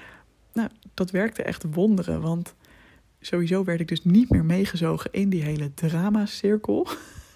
nou, 0.54 0.70
dat 0.94 1.12
werkte 1.12 1.44
echt 1.44 1.66
wonderen. 1.72 2.22
Want 2.22 2.56
sowieso 3.20 3.64
werd 3.64 3.80
ik 3.80 3.88
dus 3.88 4.04
niet 4.04 4.30
meer 4.30 4.46
meegezogen 4.46 5.12
in 5.12 5.30
die 5.30 5.44
hele 5.44 5.74
drama-cirkel. 5.74 6.88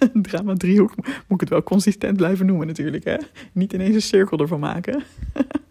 drama-driehoek 0.13 0.95
moet 0.95 1.13
ik 1.27 1.39
het 1.39 1.49
wel 1.49 1.63
consistent 1.63 2.17
blijven 2.17 2.45
noemen 2.45 2.67
natuurlijk. 2.67 3.03
Hè? 3.03 3.17
Niet 3.51 3.73
ineens 3.73 3.95
een 3.95 4.01
cirkel 4.01 4.39
ervan 4.39 4.59
maken. 4.59 5.03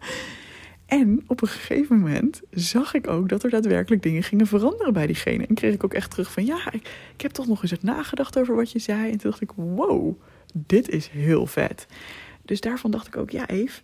en 0.85 1.23
op 1.27 1.41
een 1.41 1.47
gegeven 1.47 1.99
moment 1.99 2.41
zag 2.51 2.93
ik 2.93 3.07
ook 3.07 3.29
dat 3.29 3.43
er 3.43 3.49
daadwerkelijk 3.49 4.03
dingen 4.03 4.23
gingen 4.23 4.47
veranderen 4.47 4.93
bij 4.93 5.07
diegene. 5.07 5.45
En 5.45 5.55
kreeg 5.55 5.73
ik 5.73 5.83
ook 5.83 5.93
echt 5.93 6.11
terug 6.11 6.31
van 6.31 6.45
ja, 6.45 6.71
ik, 6.73 7.21
heb 7.21 7.31
toch 7.31 7.47
nog 7.47 7.61
eens 7.61 7.81
nagedacht 7.81 8.39
over 8.39 8.55
wat 8.55 8.71
je 8.71 8.79
zei. 8.79 9.11
En 9.11 9.17
toen 9.17 9.29
dacht 9.29 9.41
ik, 9.41 9.51
wow, 9.55 10.21
dit 10.53 10.89
is 10.89 11.07
heel 11.07 11.45
vet. 11.45 11.87
Dus 12.45 12.61
daarvan 12.61 12.91
dacht 12.91 13.07
ik 13.07 13.17
ook, 13.17 13.29
ja 13.29 13.47
Eve, 13.47 13.81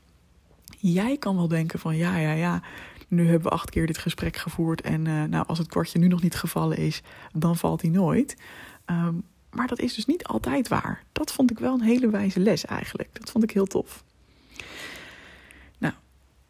jij 0.78 1.18
kan 1.18 1.36
wel 1.36 1.48
denken 1.48 1.80
van 1.80 1.98
ja, 1.98 2.18
ja, 2.18 2.32
ja, 2.32 2.64
nu 3.10 3.24
hebben 3.30 3.50
we 3.50 3.56
acht 3.56 3.70
keer 3.70 3.88
dit 3.88 3.98
gesprek 3.98 4.36
gevoerd 4.36 4.82
en 4.82 5.06
uh, 5.06 5.24
nou, 5.24 5.48
als 5.48 5.58
het 5.58 5.68
kwartje 5.68 6.00
nu 6.00 6.08
nog 6.08 6.22
niet 6.22 6.36
gevallen 6.36 6.78
is, 6.78 7.02
dan 7.34 7.58
valt 7.58 7.82
hij 7.82 7.90
nooit. 7.90 8.38
Um, 8.86 9.24
maar 9.52 9.68
dat 9.68 9.80
is 9.80 9.94
dus 9.94 10.06
niet 10.06 10.24
altijd 10.24 10.68
waar. 10.68 11.04
Dat 11.12 11.34
vond 11.34 11.52
ik 11.52 11.60
wel 11.60 11.74
een 11.74 11.82
hele 11.82 12.10
wijze 12.10 12.40
les 12.40 12.66
eigenlijk. 12.66 13.10
Dat 13.14 13.30
vond 13.30 13.44
ik 13.44 13.52
heel 13.52 13.66
tof. 13.66 14.04
Nou, 15.78 15.94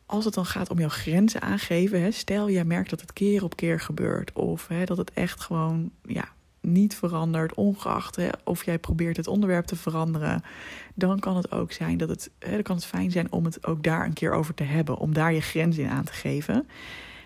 als 0.05 0.25
het 0.25 0.33
dan 0.33 0.45
gaat 0.45 0.69
om 0.69 0.79
jouw 0.79 0.89
grenzen 0.89 1.41
aangeven, 1.41 2.01
hè, 2.01 2.11
stel 2.11 2.49
jij 2.49 2.65
merkt 2.65 2.89
dat 2.89 3.01
het 3.01 3.13
keer 3.13 3.43
op 3.43 3.55
keer 3.55 3.79
gebeurt, 3.79 4.33
of 4.33 4.67
hè, 4.67 4.85
dat 4.85 4.97
het 4.97 5.11
echt 5.13 5.41
gewoon 5.41 5.91
ja, 6.03 6.27
niet 6.61 6.95
verandert, 6.95 7.53
ongeacht 7.53 8.15
hè, 8.15 8.29
of 8.43 8.65
jij 8.65 8.79
probeert 8.79 9.17
het 9.17 9.27
onderwerp 9.27 9.65
te 9.65 9.75
veranderen, 9.75 10.41
dan 10.95 11.19
kan 11.19 11.35
het 11.35 11.51
ook 11.51 11.71
zijn 11.71 11.97
dat 11.97 12.09
het, 12.09 12.31
hè, 12.39 12.51
dan 12.51 12.61
kan 12.61 12.75
het 12.75 12.85
fijn 12.85 13.11
zijn 13.11 13.31
om 13.31 13.45
het 13.45 13.65
ook 13.65 13.83
daar 13.83 14.05
een 14.05 14.13
keer 14.13 14.31
over 14.31 14.53
te 14.53 14.63
hebben, 14.63 14.97
om 14.97 15.13
daar 15.13 15.33
je 15.33 15.41
grens 15.41 15.77
in 15.77 15.89
aan 15.89 16.03
te 16.03 16.13
geven. 16.13 16.67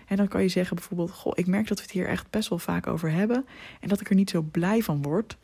En 0.06 0.16
dan 0.16 0.28
kan 0.28 0.42
je 0.42 0.48
zeggen 0.48 0.76
bijvoorbeeld: 0.76 1.10
Goh, 1.10 1.32
ik 1.36 1.46
merk 1.46 1.68
dat 1.68 1.76
we 1.76 1.82
het 1.82 1.92
hier 1.92 2.08
echt 2.08 2.30
best 2.30 2.48
wel 2.48 2.58
vaak 2.58 2.86
over 2.86 3.10
hebben 3.10 3.46
en 3.80 3.88
dat 3.88 4.00
ik 4.00 4.08
er 4.08 4.14
niet 4.14 4.30
zo 4.30 4.42
blij 4.42 4.82
van 4.82 5.02
word, 5.02 5.36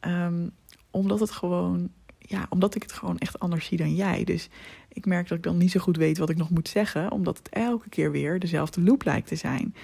um, 0.00 0.50
omdat 0.90 1.20
het 1.20 1.30
gewoon, 1.30 1.90
ja, 2.18 2.46
omdat 2.48 2.74
ik 2.74 2.82
het 2.82 2.92
gewoon 2.92 3.18
echt 3.18 3.38
anders 3.38 3.66
zie 3.66 3.78
dan 3.78 3.94
jij. 3.94 4.24
Dus 4.24 4.48
ik 4.88 5.06
merk 5.06 5.28
dat 5.28 5.38
ik 5.38 5.44
dan 5.44 5.56
niet 5.56 5.70
zo 5.70 5.80
goed 5.80 5.96
weet 5.96 6.18
wat 6.18 6.30
ik 6.30 6.36
nog 6.36 6.50
moet 6.50 6.68
zeggen, 6.68 7.10
omdat 7.10 7.38
het 7.38 7.48
elke 7.48 7.88
keer 7.88 8.10
weer 8.10 8.38
dezelfde 8.38 8.80
loop 8.80 9.04
lijkt 9.04 9.28
te 9.28 9.36
zijn 9.36 9.74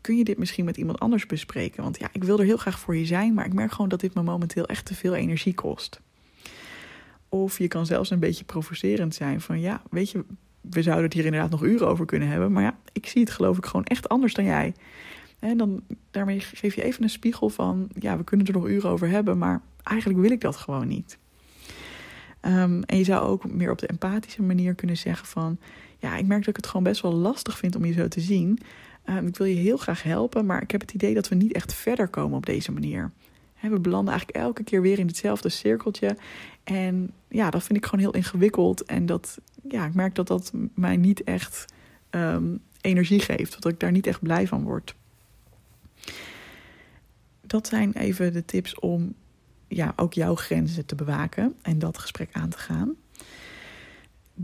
kun 0.00 0.16
je 0.16 0.24
dit 0.24 0.38
misschien 0.38 0.64
met 0.64 0.76
iemand 0.76 0.98
anders 1.00 1.26
bespreken? 1.26 1.82
Want 1.82 1.98
ja, 1.98 2.08
ik 2.12 2.24
wil 2.24 2.38
er 2.38 2.44
heel 2.44 2.56
graag 2.56 2.78
voor 2.78 2.96
je 2.96 3.06
zijn, 3.06 3.34
maar 3.34 3.46
ik 3.46 3.52
merk 3.52 3.72
gewoon 3.72 3.88
dat 3.88 4.00
dit 4.00 4.14
me 4.14 4.22
momenteel 4.22 4.66
echt 4.66 4.84
te 4.84 4.94
veel 4.94 5.14
energie 5.14 5.54
kost. 5.54 6.00
Of 7.28 7.58
je 7.58 7.68
kan 7.68 7.86
zelfs 7.86 8.10
een 8.10 8.18
beetje 8.18 8.44
provocerend 8.44 9.14
zijn 9.14 9.40
van 9.40 9.60
ja, 9.60 9.82
weet 9.90 10.10
je, 10.10 10.24
we 10.60 10.82
zouden 10.82 11.04
het 11.04 11.14
hier 11.14 11.24
inderdaad 11.24 11.50
nog 11.50 11.62
uren 11.62 11.88
over 11.88 12.06
kunnen 12.06 12.28
hebben, 12.28 12.52
maar 12.52 12.62
ja, 12.62 12.78
ik 12.92 13.06
zie 13.06 13.20
het 13.20 13.30
geloof 13.30 13.56
ik 13.56 13.66
gewoon 13.66 13.84
echt 13.84 14.08
anders 14.08 14.34
dan 14.34 14.44
jij. 14.44 14.74
En 15.38 15.56
dan 15.56 15.82
daarmee 16.10 16.40
geef 16.40 16.74
je 16.74 16.82
even 16.82 17.02
een 17.02 17.10
spiegel 17.10 17.48
van 17.48 17.88
ja, 17.98 18.16
we 18.16 18.24
kunnen 18.24 18.46
er 18.46 18.52
nog 18.52 18.68
uren 18.68 18.90
over 18.90 19.08
hebben, 19.08 19.38
maar 19.38 19.62
eigenlijk 19.82 20.20
wil 20.20 20.30
ik 20.30 20.40
dat 20.40 20.56
gewoon 20.56 20.88
niet. 20.88 21.18
Um, 22.42 22.82
en 22.82 22.96
je 22.96 23.04
zou 23.04 23.26
ook 23.26 23.50
meer 23.50 23.70
op 23.70 23.78
de 23.78 23.86
empathische 23.86 24.42
manier 24.42 24.74
kunnen 24.74 24.96
zeggen 24.96 25.26
van 25.26 25.58
ja, 25.98 26.16
ik 26.16 26.26
merk 26.26 26.40
dat 26.40 26.48
ik 26.48 26.56
het 26.56 26.66
gewoon 26.66 26.82
best 26.82 27.02
wel 27.02 27.12
lastig 27.12 27.58
vind 27.58 27.76
om 27.76 27.84
je 27.84 27.92
zo 27.92 28.08
te 28.08 28.20
zien. 28.20 28.58
Ehm, 29.04 29.26
ik 29.26 29.36
wil 29.36 29.46
je 29.46 29.54
heel 29.54 29.76
graag 29.76 30.02
helpen, 30.02 30.46
maar 30.46 30.62
ik 30.62 30.70
heb 30.70 30.80
het 30.80 30.92
idee 30.92 31.14
dat 31.14 31.28
we 31.28 31.34
niet 31.34 31.52
echt 31.52 31.74
verder 31.74 32.08
komen 32.08 32.36
op 32.36 32.46
deze 32.46 32.72
manier. 32.72 33.10
we 33.60 33.80
belanden 33.80 34.12
eigenlijk 34.12 34.44
elke 34.44 34.62
keer 34.62 34.82
weer 34.82 34.98
in 34.98 35.06
hetzelfde 35.06 35.48
cirkeltje. 35.48 36.16
En 36.64 37.10
ja, 37.28 37.50
dat 37.50 37.62
vind 37.62 37.78
ik 37.78 37.84
gewoon 37.84 38.00
heel 38.00 38.14
ingewikkeld. 38.14 38.84
En 38.84 39.06
dat, 39.06 39.38
ja, 39.68 39.86
ik 39.86 39.94
merk 39.94 40.14
dat 40.14 40.26
dat 40.26 40.52
mij 40.74 40.96
niet 40.96 41.24
echt 41.24 41.64
um, 42.10 42.60
energie 42.80 43.20
geeft. 43.20 43.62
Dat 43.62 43.72
ik 43.72 43.80
daar 43.80 43.92
niet 43.92 44.06
echt 44.06 44.22
blij 44.22 44.46
van 44.46 44.62
word. 44.62 44.94
Dat 47.40 47.66
zijn 47.66 47.92
even 47.92 48.32
de 48.32 48.44
tips 48.44 48.78
om 48.78 49.14
ja, 49.68 49.92
ook 49.96 50.12
jouw 50.12 50.34
grenzen 50.34 50.86
te 50.86 50.94
bewaken 50.94 51.54
en 51.62 51.78
dat 51.78 51.98
gesprek 51.98 52.28
aan 52.32 52.48
te 52.48 52.58
gaan 52.58 52.96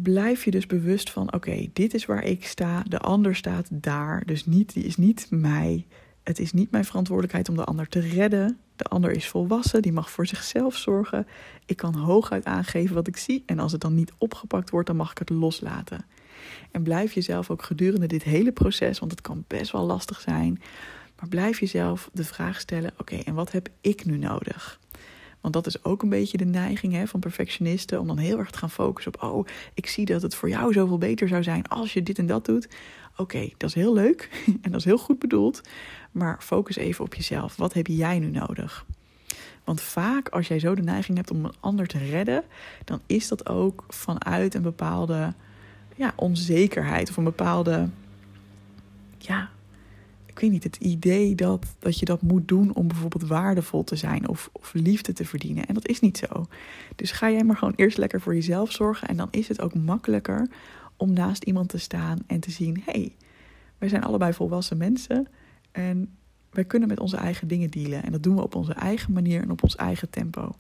blijf 0.03 0.45
je 0.45 0.51
dus 0.51 0.67
bewust 0.67 1.11
van: 1.11 1.33
oké, 1.33 1.67
dit 1.73 1.95
is 1.95 2.07
waar 2.07 2.25
ik 2.25 2.47
sta, 2.47 2.83
de 2.83 2.99
ander 2.99 3.37
staat 3.37 3.69
daar. 3.71 4.23
Dus 4.27 4.47
niet, 4.47 4.73
die 4.73 4.85
is 4.85 4.97
niet 4.97 5.27
mij. 5.31 5.87
Het 6.23 6.39
is 6.39 6.53
niet 6.53 6.71
mijn 6.71 6.85
verantwoordelijkheid 6.85 7.49
om 7.49 7.57
de 7.57 7.65
ander 7.65 7.89
te 7.89 8.01
redden. 8.01 8.59
De 8.77 8.85
ander 8.85 9.11
is 9.11 9.29
volwassen, 9.29 9.83
die 9.83 9.93
mag 9.93 10.11
voor 10.11 10.27
zichzelf 10.27 10.77
zorgen. 10.77 11.27
Ik 11.67 11.77
kan 11.77 11.95
hooguit 11.95 12.45
aangeven 12.45 12.95
wat 12.95 13.07
ik 13.07 13.17
zie. 13.17 13.43
En 13.47 13.59
als 13.59 13.73
het 13.73 13.81
dan 13.81 13.95
niet 13.95 14.13
opgepakt 14.19 14.71
wordt, 14.71 14.87
dan 14.87 14.97
mag 14.97 15.11
ik 15.11 15.19
het 15.19 15.31
loslaten. 15.31 16.05
En 16.71 16.83
blijf 16.83 17.13
jezelf 17.13 17.51
ook 17.51 17.63
gedurende 17.63 18.07
dit 18.07 18.23
hele 18.23 18.53
proces, 18.53 18.99
want 18.99 19.11
het 19.11 19.21
kan 19.21 19.45
best 19.47 19.73
wel 19.73 19.85
lastig 19.85 20.21
zijn. 20.21 20.63
Maar 21.21 21.29
blijf 21.29 21.61
jezelf 21.61 22.11
de 22.13 22.25
vraag 22.25 22.61
stellen: 22.61 22.93
oké, 22.99 23.17
en 23.17 23.35
wat 23.35 23.53
heb 23.53 23.69
ik 23.81 24.05
nu 24.05 24.17
nodig? 24.17 24.81
Want 25.47 25.65
dat 25.65 25.75
is 25.75 25.85
ook 25.85 26.03
een 26.03 26.09
beetje 26.09 26.37
de 26.37 26.45
neiging 26.45 26.93
hè, 26.93 27.07
van 27.07 27.21
perfectionisten 27.21 28.01
om 28.01 28.07
dan 28.07 28.19
heel 28.19 28.39
erg 28.39 28.51
te 28.51 28.59
gaan 28.59 28.71
focussen 28.71 29.15
op: 29.15 29.23
oh, 29.23 29.47
ik 29.75 29.87
zie 29.87 30.05
dat 30.05 30.23
het 30.23 30.35
voor 30.35 30.49
jou 30.49 30.73
zoveel 30.73 30.99
beter 30.99 31.29
zou 31.29 31.43
zijn 31.43 31.69
als 31.69 31.93
je 31.93 32.03
dit 32.03 32.19
en 32.19 32.27
dat 32.27 32.45
doet. 32.45 32.69
Oké, 33.17 33.49
dat 33.57 33.69
is 33.69 33.75
heel 33.75 33.95
leuk 33.95 34.43
en 34.63 34.71
dat 34.71 34.81
is 34.81 34.85
heel 34.85 34.99
goed 34.99 35.19
bedoeld, 35.19 35.61
maar 36.13 36.37
focus 36.41 36.77
even 36.77 37.05
op 37.05 37.15
jezelf. 37.15 37.57
Wat 37.57 37.73
heb 37.73 37.87
jij 37.87 38.19
nu 38.19 38.31
nodig? 38.31 38.87
Want 39.65 39.81
vaak 39.81 40.29
als 40.29 40.49
jij 40.49 40.59
zo 40.59 40.75
de 40.75 40.83
neiging 40.83 41.17
hebt 41.17 41.31
om 41.31 41.45
een 41.45 41.55
ander 41.61 41.87
te 41.87 41.99
redden, 41.99 42.45
dan 42.85 43.01
is 43.07 43.29
dat 43.29 43.49
ook 43.49 43.85
vanuit 43.89 44.55
een 44.55 44.63
bepaalde 44.63 45.35
ja, 45.97 46.13
onzekerheid 46.17 47.11
of 47.11 47.17
een 47.17 47.25
bepaalde 47.25 47.89
ja, 49.19 49.51
ik 50.37 50.43
weet 50.43 50.51
niet, 50.51 50.65
het 50.65 50.77
idee 50.77 51.35
dat, 51.35 51.67
dat 51.79 51.99
je 51.99 52.05
dat 52.05 52.23
moet 52.23 52.49
doen 52.49 52.75
om 52.75 52.89
bijvoorbeeld 52.89 53.27
waardevol 53.27 53.85
te 53.85 53.97
zijn 53.97 54.29
of, 54.29 54.51
of 54.53 54.73
liefde 54.75 55.13
te 55.13 55.25
verdienen. 55.25 55.67
En 55.67 55.75
dat 55.75 55.89
is 55.89 56.01
niet 56.01 56.19
zo. 56.19 56.47
Dus 56.97 57.11
ga 57.11 57.31
jij 57.31 57.45
maar 57.45 57.57
gewoon 57.57 57.75
eerst 57.77 57.99
lekker 57.99 58.21
voor 58.21 58.35
jezelf 58.35 58.73
zorgen. 58.73 59.09
En 59.09 59.17
dan 59.17 59.29
is 59.31 59.49
het 59.49 59.61
ook 59.61 59.75
makkelijker 59.75 60.49
om 60.97 61.13
naast 61.13 61.43
iemand 61.43 61.69
te 61.69 61.79
staan 61.79 62.19
en 62.27 62.41
te 62.41 62.51
zien: 62.51 62.83
hé, 62.85 62.93
hey, 62.93 63.15
wij 63.79 63.89
zijn 63.89 64.03
allebei 64.03 64.33
volwassen 64.33 64.77
mensen. 64.77 65.27
En 65.73 66.17
wij 66.51 66.65
kunnen 66.65 66.89
met 66.89 67.01
onze 67.01 67.17
eigen 67.17 67.49
dingen 67.49 67.71
dealen. 67.71 68.03
En 68.03 68.13
dat 68.13 68.23
doen 68.23 68.37
we 68.37 68.43
op 68.43 68.55
onze 68.55 68.73
eigen 68.73 69.13
manier 69.13 69.43
en 69.43 69.51
op 69.51 69.63
ons 69.63 69.77
eigen 69.77 70.11
tempo. 70.11 70.57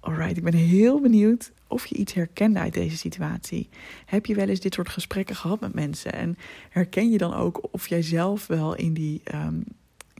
Alright, 0.00 0.36
ik 0.36 0.44
ben 0.44 0.54
heel 0.54 1.00
benieuwd 1.00 1.52
of 1.74 1.86
je 1.86 1.94
iets 1.94 2.12
herkende 2.12 2.58
uit 2.58 2.74
deze 2.74 2.96
situatie. 2.96 3.68
Heb 4.06 4.26
je 4.26 4.34
wel 4.34 4.48
eens 4.48 4.60
dit 4.60 4.74
soort 4.74 4.88
gesprekken 4.88 5.36
gehad 5.36 5.60
met 5.60 5.74
mensen? 5.74 6.12
En 6.12 6.36
herken 6.68 7.10
je 7.10 7.18
dan 7.18 7.34
ook 7.34 7.68
of 7.70 7.88
jij 7.88 8.02
zelf 8.02 8.46
wel 8.46 8.74
in 8.74 8.92
die, 8.92 9.22
um, 9.34 9.64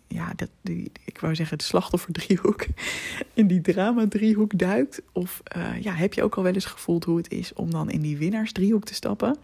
ja, 0.09 0.33
dat, 0.37 0.49
die, 0.63 0.93
ik 1.05 1.19
wou 1.19 1.35
zeggen 1.35 1.59
de 1.59 1.65
slachtofferdriehoek, 1.65 2.67
in 3.35 3.47
die 3.47 3.61
drama-driehoek 3.61 4.59
duikt? 4.59 5.03
Of 5.13 5.43
uh, 5.57 5.81
ja, 5.81 5.93
heb 5.93 6.15
je 6.15 6.23
ook 6.23 6.35
al 6.35 6.43
wel 6.43 6.53
eens 6.53 6.65
gevoeld 6.65 7.05
hoe 7.05 7.17
het 7.17 7.31
is 7.31 7.53
om 7.53 7.71
dan 7.71 7.91
in 7.91 8.01
die 8.01 8.17
winnaarsdriehoek 8.17 8.85
te 8.85 8.95
stappen? 8.95 9.37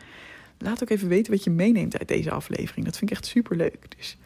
Laat 0.59 0.83
ook 0.83 0.91
even 0.91 1.09
weten 1.09 1.33
wat 1.33 1.45
je 1.45 1.51
meeneemt 1.51 1.99
uit 1.99 2.09
deze 2.09 2.31
aflevering. 2.31 2.85
Dat 2.85 2.97
vind 2.97 3.11
ik 3.11 3.17
echt 3.17 3.27
super 3.27 3.57
leuk. 3.57 3.87
Dus, 3.97 4.17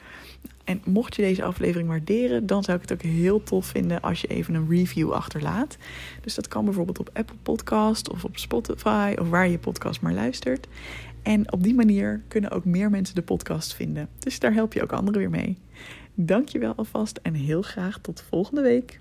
en 0.65 0.83
mocht 0.85 1.17
je 1.17 1.23
deze 1.23 1.43
aflevering 1.43 1.89
waarderen, 1.89 2.47
dan 2.47 2.65
zou 2.65 2.77
ik 2.77 2.89
het 2.89 2.93
ook 2.93 3.13
heel 3.13 3.43
tof 3.43 3.67
vinden 3.67 4.01
als 4.01 4.21
je 4.21 4.27
even 4.27 4.55
een 4.55 4.69
review 4.69 5.13
achterlaat. 5.13 5.77
Dus 6.21 6.35
dat 6.35 6.49
kan 6.49 6.65
bijvoorbeeld 6.65 6.99
op 6.99 7.11
Apple 7.13 7.37
Podcast 7.43 8.11
of 8.11 8.25
op 8.25 8.39
Spotify 8.39 9.15
of 9.21 9.29
waar 9.29 9.49
je 9.49 9.59
podcast 9.59 10.01
maar 10.01 10.13
luistert. 10.13 10.67
En 11.23 11.53
op 11.53 11.63
die 11.63 11.75
manier 11.75 12.23
kunnen 12.29 12.51
ook 12.51 12.65
meer 12.65 12.91
mensen 12.91 13.15
de 13.15 13.23
podcast 13.23 13.75
vinden. 13.75 14.09
Dus 14.19 14.39
daar 14.39 14.53
help 14.53 14.73
je 14.73 14.83
ook 14.83 14.93
anderen 14.93 15.21
weer 15.21 15.31
mee. 15.31 15.59
Dankjewel 16.15 16.75
alvast 16.77 17.19
en 17.23 17.35
heel 17.35 17.63
graag 17.63 17.99
tot 17.99 18.25
volgende 18.29 18.63
week. 18.63 19.01